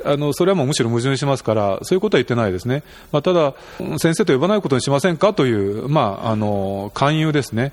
[0.04, 2.82] あの、それはもうむしろ矛盾しますから、そういうことは言ってないですね。
[3.12, 3.54] まあ、ただ、
[3.98, 7.72] 先生と呼ばないことにしませんかという、まあ、あの、勧誘ですね。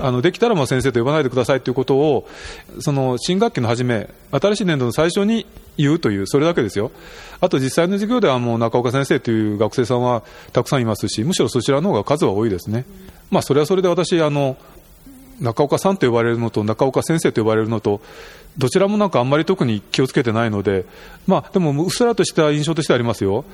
[0.00, 2.28] あのできたらもう先生と呼ばないでくださいということを
[2.80, 5.46] その新学期の初め新しい年度の最初に
[5.78, 6.90] 言うというそれだけですよ
[7.40, 12.84] あと実際の授業ではもう中岡先生という学生さんはたくさんいますしむしろそちらの方が数は多いですね、
[13.30, 14.56] まあ、それはそれで私あの
[15.40, 18.00] 中岡さんと呼ばれるのと中岡先生と呼ばれるのと
[18.56, 20.84] どちらもなんかあんまり特に気をつけてないので、
[21.26, 23.44] まあ、でもうっすらとした印象としてありますよ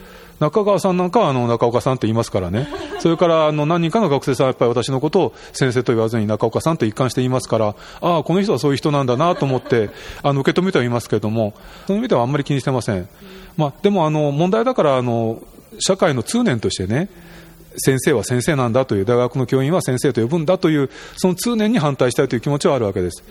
[0.40, 2.66] 中川さんなんかはあの中岡さんと言いますからね、
[3.00, 9.90] それからあの何人かの学生さんはやっぱり私のことを先生と言わずに中岡さんと一貫して言いますから、ああ、この人はそういう人なんだなと思って、
[10.22, 11.54] あの受け止めてはいますけれども、
[11.86, 13.08] その意味ではあんまり気にしてません。
[13.56, 15.40] まあ、でもあの問題だからあの
[15.78, 17.08] 社会の通念としてね、
[17.76, 23.22] 先生は先生なんだという、大学の教員は先生と呼ぶんだという、その通念に反対したいという気持ちはあるわけです。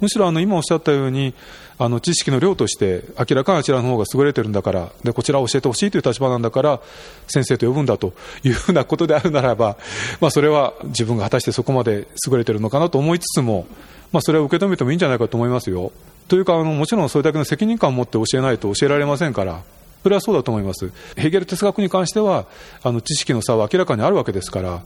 [0.00, 1.34] むしろあの今おっしゃったように、
[1.82, 6.80] あの知識の量として明らかにあちらの方が優れてるんだからでこちらを教えてほしいという立場なんだから
[7.26, 8.12] 先生と呼ぶんだと
[8.44, 9.78] いうふうなことであるならば、
[10.20, 13.66] まあ、それは自分が果たしてそこまで優れてるのかなと思いつつも、
[14.12, 15.90] まあ、それは受け止めてもいいんじゃないかと思いますよ。
[16.28, 19.62] というかあのもちろんそれだけの責任感を持って教えないと教えられませんから。
[20.02, 20.90] それはそうだと思います。
[21.16, 22.46] ヘーゲル哲学に関しては、
[22.82, 24.82] あの知識の差は明らかにあるわけですから、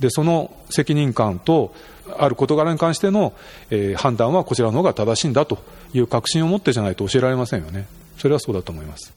[0.00, 1.74] でその責任感と
[2.18, 3.32] ある事柄に関しての、
[3.70, 5.58] えー、判断はこちらの方が正しいんだと
[5.92, 7.86] いう確信を持ってじゃないと教えられませんよね。
[8.16, 9.12] それはそうだと思います。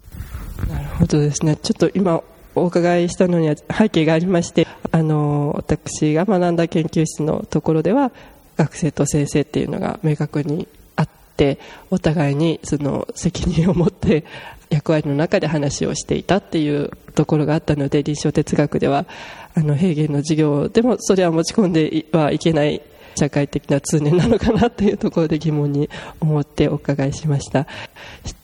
[0.67, 1.55] なるほどですね。
[1.55, 2.21] ちょっと今
[2.55, 8.11] お伺いしたのには背景がありまして、あの私が学んだ研究室のところでは
[8.57, 11.59] 学生と先生っていうのが明確にあって、
[11.89, 14.25] お互いにその責任を持って
[14.71, 19.05] 役割の中で話をしていたっていうところがあったので臨床哲学では
[19.53, 22.81] あのヘーゲルの授業でもそれは持ち込んではいけない
[23.15, 25.89] 社会的な通念なのかなというところで疑問に
[26.21, 27.67] 思ってお伺いしました。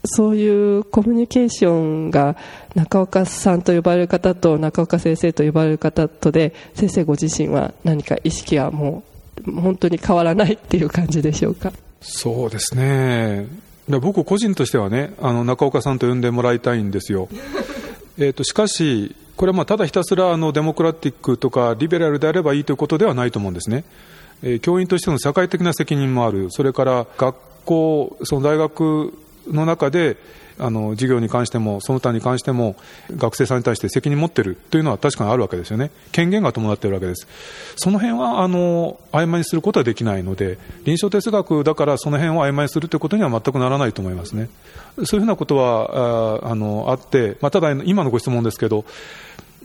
[0.03, 2.35] そういうコミュニケーションが
[2.75, 9.03] 中岡さんと呼ばれる方と中岡先生と呼ばれる方とで先生ご自身は何か意識はも
[9.47, 11.71] う本当に変わらないっていう感じでしょうか？
[12.01, 13.47] そうですね。
[13.87, 17.29] 僕個人としてはねあの中岡さんと呼んでもらいたいんですよ
[18.19, 23.85] えとしかしこれはまあただひたすらあのデモクラティックとかリベラルであればいいということではないと思うんですね。
[24.43, 29.13] えー、教員としての社会的な責任もある、それから学校、その大学
[29.47, 30.17] の中で、
[30.59, 32.75] あの授業に関しても、その他に関しても、
[33.15, 37.27] 学生さんに対して責任持ってるというのは確かにあるわけですよね、権限が伴っているわけです、
[37.75, 44.49] その辺はあの曖昧にすることはできないので、臨床哲学だからその辺を曖昧にするということには全くならないと思いますね。
[45.05, 48.85] そういうふうなことはああのあって、まあ、ただ今のご質問ですけど、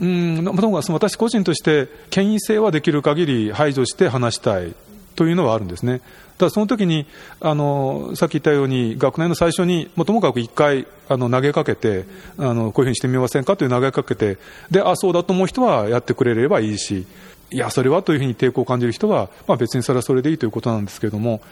[0.00, 4.74] うん、私個人として権威性はできる限り排除して話したい。
[5.14, 6.00] というのはあるんですね。
[6.38, 7.06] ただその時に
[7.40, 12.04] あのさっき言ったように学年の最初にもともかく1回あの投げかけて
[12.38, 14.38] あのこういうふうにしてみませんかという投げかけて
[14.70, 17.06] であそうだと思う人はやってくれればいいし
[17.50, 21.42] いやそれはというふうに抵抗を感じる人は、まあ、別にそれはそれでいいということなんですけれども、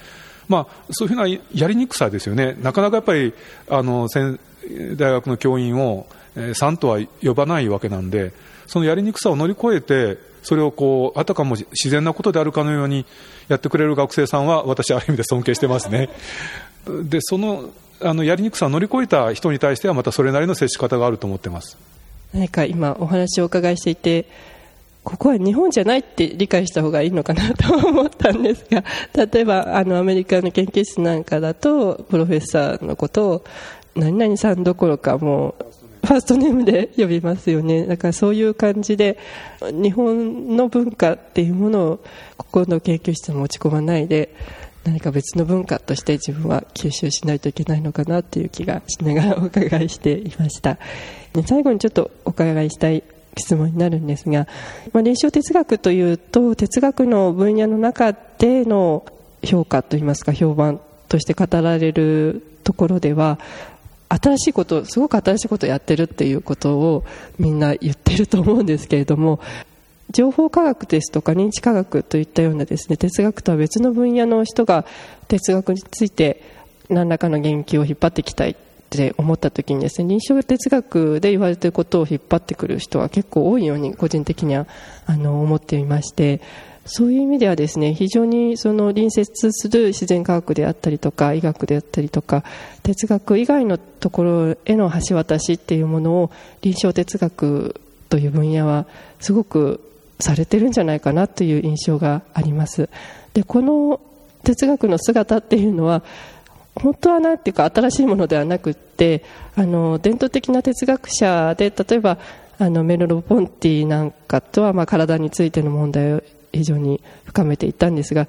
[0.49, 3.35] まあ、そういうふうなやりにくさですよねなかなかやっぱり
[3.69, 4.39] あの大
[4.97, 8.33] 学の教員をえさんとは呼ばないわけなんで、
[8.67, 13.07] そのやりにくさを乗り越えて、それをこう、あたかも自然なことであるかのように
[13.49, 16.11] やってくれる学生さんは、私ある意味で尊敬してますね。
[17.05, 17.71] で、その、
[18.03, 21.77] あの、やりにくさを乗り越えた人に対しては、またそれなりの接し方があると思ってます。
[22.33, 24.27] 何か今お話をお伺いしていて、
[25.03, 28.85] ここは日本じゃないって理解した方がいいのかなと思ったんですが、
[29.17, 33.45] 例えばあのアメリカの研究室なんかだと、プロフェッサーのことを、
[33.97, 35.67] 何々さんどころかもう
[36.03, 37.87] ファーストネームで呼びますよね。
[37.87, 39.19] だからそういう感じで、
[39.61, 42.01] 日本の文化っていうものを
[42.37, 44.35] ここの研究室に持ち込まないで、
[44.85, 50.79] 何か別の文化として自分は吸収しないといけないのかなという気がしながらお伺いしていました
[51.35, 51.43] で。
[51.47, 53.03] 最後にちょっとお伺いしたい
[53.37, 54.47] 質問になるんですが、
[54.93, 59.05] まあ、臨床哲学というと哲学の分野の中での
[59.45, 63.39] 評価といいますか評判として語られるところでは
[64.11, 67.05] 新しいことすごく新しいことをやってるっていうことを
[67.39, 69.41] みんな言ってると思うんですけれども
[70.11, 74.85] 情報科学ですとか認知科学といったようなですね哲学とは別の分野の人が
[75.29, 76.43] 哲学について
[76.89, 78.57] 何らかの言及を引っ張ってきたいっ
[78.91, 84.67] て思った時にですね臨床哲学で言われてることを引っ張ってくる人は結構多いように個人的には
[85.07, 86.41] あの思っていまして
[86.93, 92.43] そういう意味ではですね非常にその隣接する自然科学であったりとか医学であったりとか
[92.83, 98.87] 哲学以外のところへの橋渡しっていうものを臨床哲学という分野は
[99.21, 99.81] すごく
[100.19, 102.89] されてるんじゃないかなという印象があります。
[103.35, 104.01] でこの
[104.43, 106.03] 哲学の姿っていうのは
[106.75, 109.23] 本当はなんていうか新しいものではなくって
[109.55, 112.19] あの伝統的な哲学者で例えば
[112.59, 118.29] あのメルロ・ポンティなんかとはまあ体についての問題を非常に深めていったんですが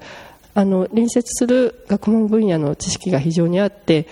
[0.54, 4.06] あの隣接する学問分野の知識が非常にあって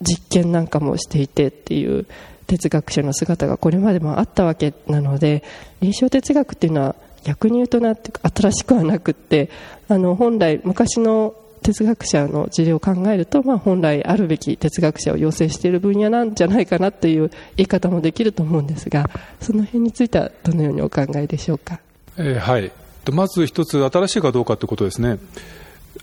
[0.00, 2.06] 実験なんかもしていてっていう
[2.46, 5.42] 哲学者の姿がこれまでもあったわけなので
[5.80, 9.48] 臨床哲学っていうのは逆に言うとなって新しくはなくって
[9.88, 19.08] あの本来昔の哲学者の事例を考えると、まあ、本来あるべき哲学者を養成している分野なんじゃないかなという言い方もできると思うんですが
[19.40, 21.78] その辺についてはどのようにお考えでしょうか？
[22.18, 22.72] えー、はい
[23.10, 25.18] まず一つ、新しいかどうかということですね。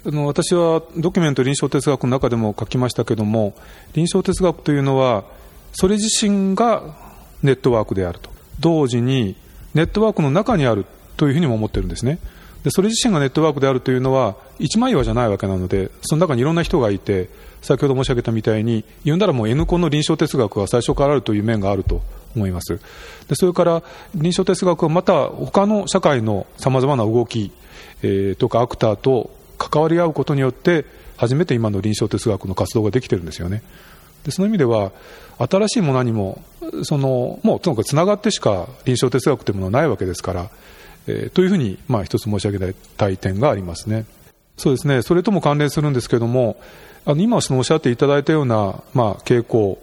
[0.05, 3.53] あの私はドキュメント臨床哲学の中でも書きましたけれども、
[3.93, 5.23] 臨床哲学というのは、
[5.71, 6.95] それ自身が
[7.41, 8.29] ネットワークであると。
[8.59, 9.35] 同時に、
[9.73, 10.85] ネットワークの中にある
[11.15, 12.19] というふうにも思ってるんですね。
[12.63, 17.29] でそれ自身がネットワークであるというのは一枚岩じゃないわけなのでその中にいろんな人がいて
[17.61, 22.01] 先ほど申し上げたみたいに言うならもう N コンの臨床哲学は最初からあるという面があると
[22.39, 22.79] 思います。
[23.27, 23.83] でそれから
[24.15, 27.51] 臨床哲学はまた他の社会のさまざまな動き、
[28.01, 30.85] えー、とかアクターと関わり合うことによって
[31.17, 33.61] 初めて今の臨床哲学の活動ができてるんですよね。
[34.23, 34.91] でその意味では
[35.37, 36.41] 新しいものにも
[36.83, 40.49] そのもうとにかくつながってしか臨床哲学というものはないわけですから
[41.09, 44.05] えー、というふうに、まあ、一つ申し上げたい点がありますね。
[44.57, 46.61] そうですね、それとも関連するんですけれども、
[47.05, 49.81] あの今そのおっしゃっていただいたような、まあ、傾向、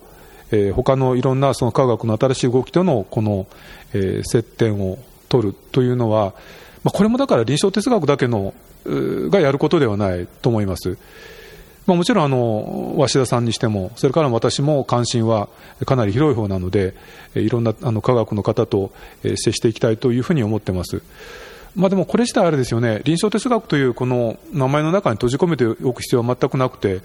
[0.51, 3.47] えー、他のいろんなその科学の新しい動きとのこの、
[3.93, 6.35] えー、接点を取るというのは、
[6.85, 10.97] まあ、これもだから臨床哲学だけのがやることではないと思います。
[11.87, 15.49] まあ、もちろんあの鷲田さんにしても、それから私も関心は
[15.85, 16.95] かなり広い方なので、
[17.35, 18.93] いろんなあの科学の方と
[19.23, 21.03] 接していきたいというふうに思ってます。
[21.77, 27.03] まあ、でもこれ自体あれですよね、臨床哲学というこの名前の中に閉じ込めておく必要は全くなくて、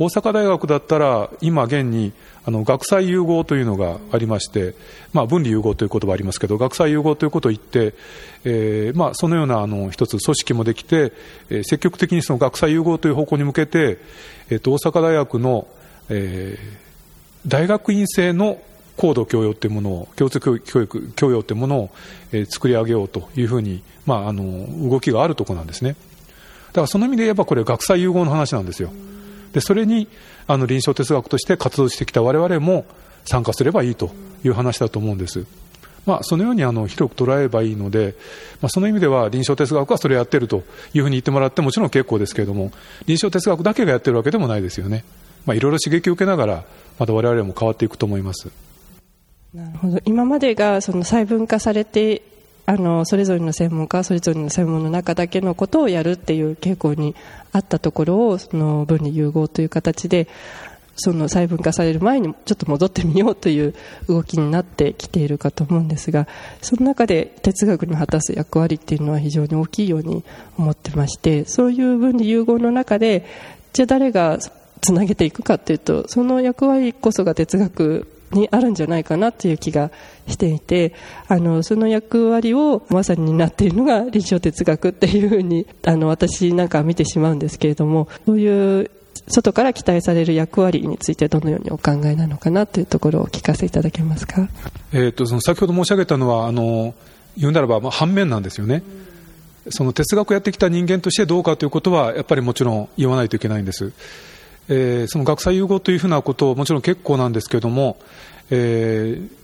[0.00, 2.14] 大阪大学だったら今現に
[2.46, 4.74] あの学際融合というのがありまして、
[5.12, 7.92] まあ、分離融合という言葉がありますけど学際融合ということを言って、
[8.44, 11.12] えーまあ、そのようなあの一つ組織もできて、
[11.50, 13.98] えー、積極的にその学際融合という方向に向けて、
[14.48, 15.68] えー、と大阪大学の、
[16.08, 18.58] えー、大学院生の
[18.96, 21.90] 高度教養というものを共通教育教養というものを、
[22.32, 25.94] えー、作り上げようというふうに、まあ、あの動きがあるところなんですね
[26.68, 28.90] だからその意味で言えばこれ学際融合の話なんですよ。
[29.52, 30.08] でそれに
[30.46, 32.84] あの臨床哲学として活動してきた我々も
[33.24, 34.10] 参加すればいいと
[34.44, 35.46] いう話だと思うんです。
[36.06, 38.14] まあ、そのようにあの広く捉えればいいので、
[38.62, 42.72] まあ、その意味では臨床哲学はそれをやってるというふうに言ってもらってもちろん結構ですけれども
[43.06, 45.04] 臨床哲学だけがやってるわけでもないですよね、
[45.44, 46.64] まあ、いろいろ刺激を受けながら
[46.98, 48.50] また我々も変わっていくと思います。
[49.54, 49.98] なるほど。
[50.04, 52.22] 今までがその細分化されて
[52.66, 57.16] あのそれぞれの専門家それぞれの専門の中だけのことをやるっていう傾向に
[57.52, 60.28] あったところをその分離融合という形で
[60.96, 63.74] その細分化される前にちょっと戻ってみようという
[64.06, 66.28] 動きになってきているかと思うんですが
[66.60, 70.24] その中で哲学に果たす役割っていうのは非常に大きいように
[70.58, 73.24] 思ってましてそういう分離融合の中で
[73.72, 74.38] じゃあ誰が
[74.82, 79.90] つなげていくかというとその役割こそが哲学にあるんじゃないかなという気が
[80.26, 80.94] していて
[81.28, 88.90] あのその役割をまさに担っているのが臨床哲学っていうふうにあの私なんか見てしまうんですけれどもそういう
[89.28, 94.48] 外から期待される役割についてどのようにお考えなのかなというところを聞かせいただけますか、
[94.92, 96.94] えーと、その先ほど申し上げたのはあの
[97.36, 98.82] 言うならば、まあ、反面なんですよね。
[99.68, 103.92] その哲学をやってきた人間としてどうかということはやっぱりもちろん言わないといけないんです。
[104.72, 107.98] えー、その学際融合というふうなことをもちろん結構なんですけども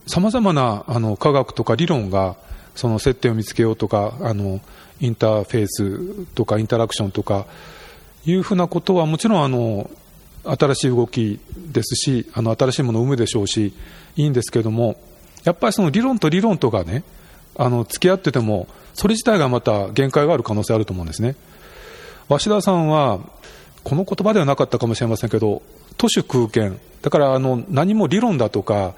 [0.06, 2.36] さまざまなあの科学とか理論が
[2.76, 4.60] その接点を見つけようとかあの
[5.00, 7.46] インターフェースとかインタラクションとか
[8.24, 9.90] いうふうなことはもちろんあの
[10.44, 13.74] 新しい動きですしあの新しいものを生むでしょうし
[14.16, 14.96] いいんですけども
[15.44, 17.02] やっぱりその理論と理論とかね
[17.56, 21.36] あの付き合っててもそれ自体がまた限界がある可能性あると思うんですね。
[22.28, 23.20] 鷲田さんは
[23.86, 25.62] この言葉ではなかったかもしれませんけど、
[25.96, 28.94] 都市空間、だからあの何も理論だとか、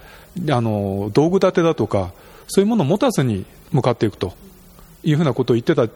[0.51, 2.15] あの道具立てだとか、
[2.47, 4.33] そういうものを持たずに向かっていくと
[5.05, 5.89] いうふうなことを言ってた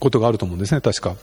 [0.00, 1.14] ことがあると思うんですね、確か。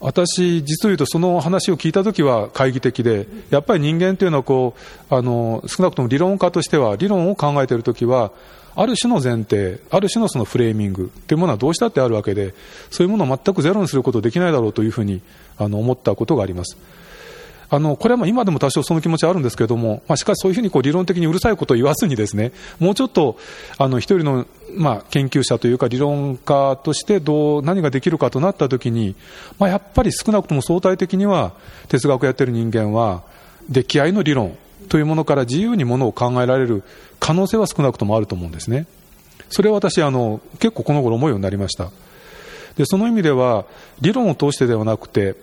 [0.00, 4.74] 私、実を言うとその話を聞いたときは懐疑的で、やっぱり人間というのはこ
[5.10, 8.32] うあの少なくとも理論家としては、理論を考えているときは、
[8.76, 12.54] ある種の前提、ある種のそのフレーミングというものはどうしたってあるわけで、
[12.90, 15.22] そういうものを全くゼロにすることできないだろうというふうに
[15.56, 16.76] あの思ったことがあります。
[17.68, 23.38] あのこれはまあ今でも多少その気持ちはあるんですけれども、まあ、しかしそういうふうにこう理論的にうるさいことを言わずにですね、もうちょっと
[23.78, 24.46] あの一人の
[24.76, 29.16] まあ研究者というか理論家としてどう何ができるかとなったときに、
[29.58, 31.54] まあ、やっぱり少なくとも相対的には
[31.88, 33.24] 哲学をやっている人間は、
[33.68, 34.56] 出来合いの理論
[34.88, 36.82] というものから自由にものを考えられる
[37.20, 38.86] 可能性は少なくともあると思うんですね。
[39.48, 41.90] それは私あの結構この頃思うようになりました。
[42.76, 43.64] でその意味では
[44.00, 45.34] 理論を通してではなくて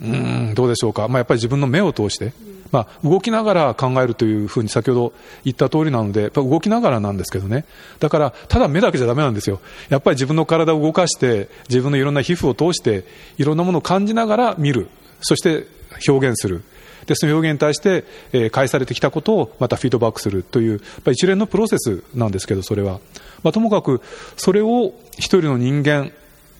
[0.00, 2.32] うんどうでしょうか、まあ、やっぱり自分の目を通して、
[2.72, 5.12] まあ、動きながら考えるというふうに先ほど
[5.44, 7.64] 言った通りなのでやっぱ動きながらなんですけどね。
[7.98, 9.60] だからただ目だけじゃだめなんですよ。
[9.88, 13.04] やっぱり自分の体を動かして自分のいろんな皮膚を通して
[13.38, 14.88] いろんなものを感じながら見る。
[15.20, 15.66] そして
[16.08, 16.62] 表現する。
[17.06, 23.00] でその表現に対して、えー、返されてきたことをまたフィードバックするという、まあ一連のプロセスなんですけど、それは。
[23.42, 24.00] まあ、ともかく、
[24.36, 26.12] それを一人の人間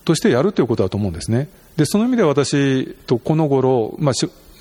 [0.05, 1.49] としてやるということだと思うんですね。
[1.77, 4.15] で、その意味で私とこの頃、まあ、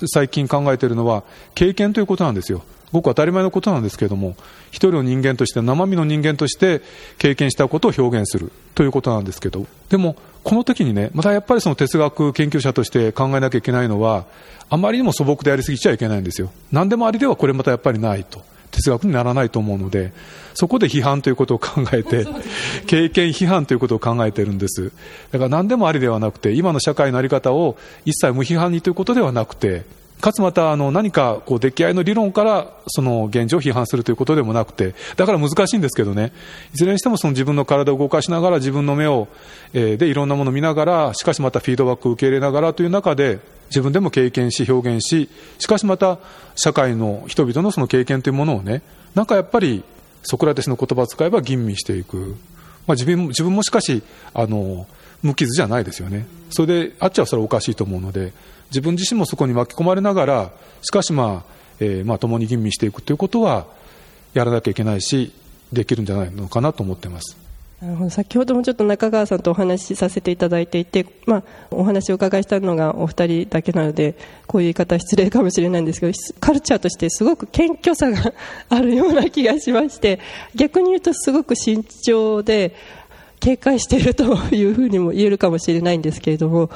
[0.08, 1.24] 最近考えているのは
[1.54, 2.62] 経験ということなんですよ。
[2.92, 4.36] ごく当たり前のことなんですけれども、
[4.70, 6.82] 一人の人間として、生身の人間として
[7.18, 14.26] 経験したことを表現するということなんですけど、でも、この時にね、またやっぱりその哲学研究者として考えなきゃいけないのは、
[14.68, 16.50] あまりにも素朴でやりすぎちゃいけないんですよ。
[16.72, 18.42] 何でもありではこれまたやっぱりないと。
[18.70, 20.12] 哲学にならないと思うので、
[20.54, 22.26] そこで批判ということを考えて、
[22.86, 24.92] 経験批判ということを考えているんです。
[25.30, 29.84] だから何でもありではなくて、今の社会の在り方を一切無批判にということではなくて、
[30.20, 36.32] かつまたあの何かこう出来合いの理論からその現状を批判するということでもなくて、だから難しいんですけどね、
[36.74, 39.28] いずれにしてもその自分の体を動かしながら自分の目を、
[39.72, 43.40] えー、でいろんなものを見ながら、しかしまたフィードバックを受け入れながらという中で、
[43.70, 46.18] 自分でも経験し表現し、しかしまた
[46.56, 48.82] 社会の人々のその経験というものをね、
[49.14, 49.84] なんかやっぱり
[50.22, 52.36] ソクラテスの言葉を使えば吟味していく。
[52.86, 54.02] まあ、自分自分もしかし、
[54.34, 54.86] あの、
[55.22, 56.26] 無傷じゃないですよね。
[56.50, 58.32] それであっちはそれはおかしいと思うので、
[58.70, 60.52] 自分自身もそこに巻き込まれながら、
[60.82, 63.66] しかしまあ、えー、まあ共に吟味していくということは、
[64.32, 65.32] やらなきゃいけないし、
[65.72, 67.36] できるんじゃないのかなと思ってます。
[67.80, 74.16] なるほど先ほどもちょっと中川さんとお話しさせていただいていて、まあ、お話をお伺いしたのがお二人だけなので
[74.46, 78.34] こういう言い方失礼かもしれないんですけどカルチャーとしてすごく謙虚さが
[78.68, 80.20] あるような気がしまして
[80.54, 82.76] 逆に言うとすごく慎重で
[83.40, 86.68] 警戒しているというふうにも言えるかもしれないんですけれども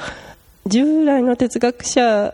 [0.67, 2.33] 従来の哲学者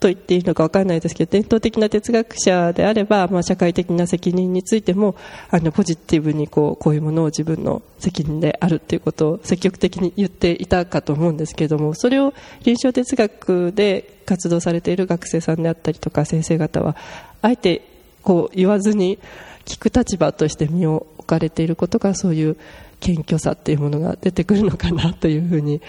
[0.00, 5.14] と言っていいのか分からないですけど伝統的な哲学者であれば、まあ、社会的な責任についても
[5.50, 12.32] あのポジティブにこうこういうものを自分の責任であるということを積極的に言っていたかと思うんですけれどもそれを
[12.64, 16.96] 臨床哲学で活動されている学生さんであったりとか先生方は
[17.42, 17.86] あえて
[18.22, 19.18] こう言わずに
[19.66, 22.56] 聞く立場として身を置かれていることがそういう
[23.00, 25.80] 謙虚さっていうものが出てくるのかなというふうに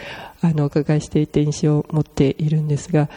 [0.42, 3.10] あのお伺いしていて印象を持っているんですが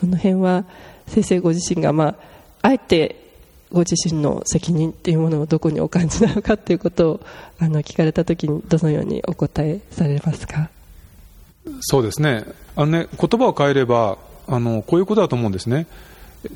[0.00, 0.64] この辺は
[1.06, 2.14] 先生ご自身が、まあ、
[2.62, 3.26] あえて
[3.72, 7.20] ご自身の責任っていうものをどこにお感じなのかということを
[7.58, 10.70] あの聞かれたときにどのようにお答えされますか？
[11.80, 12.44] そうですね。
[12.76, 15.86] あのね言葉を変えればあのこういうことだと思うんですね。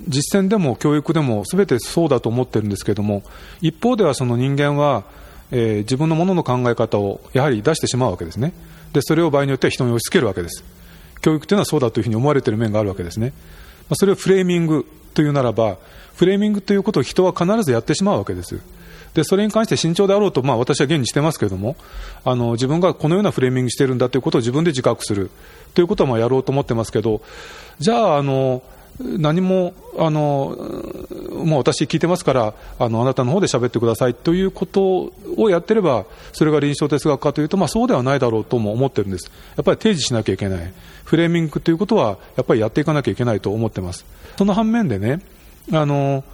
[0.09, 3.23] 実践でも教育でも全てそうだと思ってるんですけども
[3.61, 5.05] 一方ではその人間は
[5.53, 8.53] えー、自分のものの考え方をやはり出してしまうわけですね。
[8.93, 10.65] でそれを場合によっては人に押し付けるわけです。
[11.23, 13.33] 教育というのはそうだというふうに思われている面があるわけですね、
[13.89, 14.85] まあ、それをフレーミング
[15.15, 15.79] というならば
[16.15, 18.61] フレーミングということを人は必ずやってしまうわけです。
[19.15, 21.77] でそれに関して慎重であろうと、まあ、私は現にしてますけれども
[22.25, 25.31] あの自分がこのようなフレーミングしてるんだということを自分で自覚する
[25.75, 27.21] ということはまあやろうと思ってますけど
[27.79, 28.63] じゃああの
[29.01, 30.57] 何もあの
[31.45, 40.73] もう私聞いてますからあのあなたの方で喋ってくださいということをやってればそれが臨床哲学かというと、まあ、そうではないだろうとも思ってるんですやっぱり提示しなきゃいけない
[41.05, 44.05] フレーミングということはやっぱりやっていかなきゃいけないと思ってます
[44.37, 45.21] その反面でね
[45.73, 46.25] あの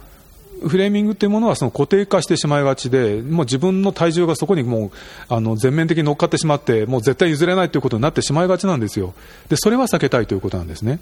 [0.67, 4.91] フレーミングというものはその固定化してしまいがちで、もう自分の体重がそこにもう
[5.29, 9.13] あの全面的に乗っかってしまって、もう絶対譲れないということになってしまいがちなんですよ。
[9.47, 10.99] で、それは避けたいということなんですね。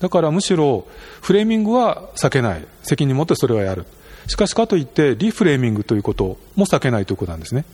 [0.00, 0.86] だからむしろ
[1.20, 2.66] フレーミングは避けない。
[2.82, 3.86] 責任を持ってそれはやる。
[4.26, 7.64] しかしかといってリフレーミングということも避けないということなんですね。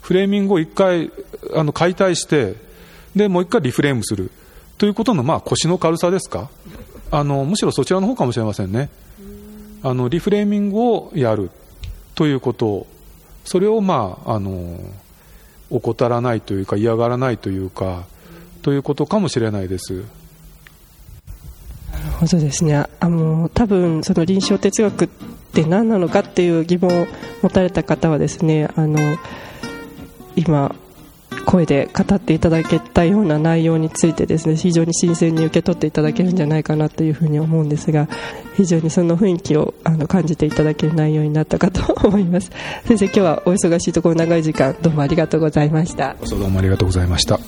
[0.00, 1.10] フレーミングを一回
[1.54, 2.54] あの解体して
[3.14, 4.30] でもう一回リフレームする。
[4.78, 6.50] ということの、まあ、腰の軽さですか。
[7.10, 8.88] あのむしろそちらの方かもしれませんね。
[9.82, 11.50] あのリフレーミングをやる。
[12.14, 12.86] ということ。
[13.44, 14.80] それをまああの
[15.70, 18.06] 怠らないというか嫌がらないというか
[18.62, 20.04] ということかもしれないです。
[22.18, 22.84] ほどですね。
[23.00, 25.08] あの多分その臨床哲学っ
[25.52, 27.06] て何なのかっていう疑問を
[27.42, 28.98] 持たれた方はですねあの
[30.36, 30.74] 今
[31.46, 38.08] 声で語っていただけたような内容についてですね非常に新鮮に受け取っていただけるんじゃないかなというふうに思うんですが
[38.56, 42.50] 非常にその雰囲気をあの感じていただける内容になったかと思います。
[42.84, 46.16] 先生今日はお忙しいところ長い時間どうもありがとうございました。
[46.28, 47.38] どうもありがとうございました。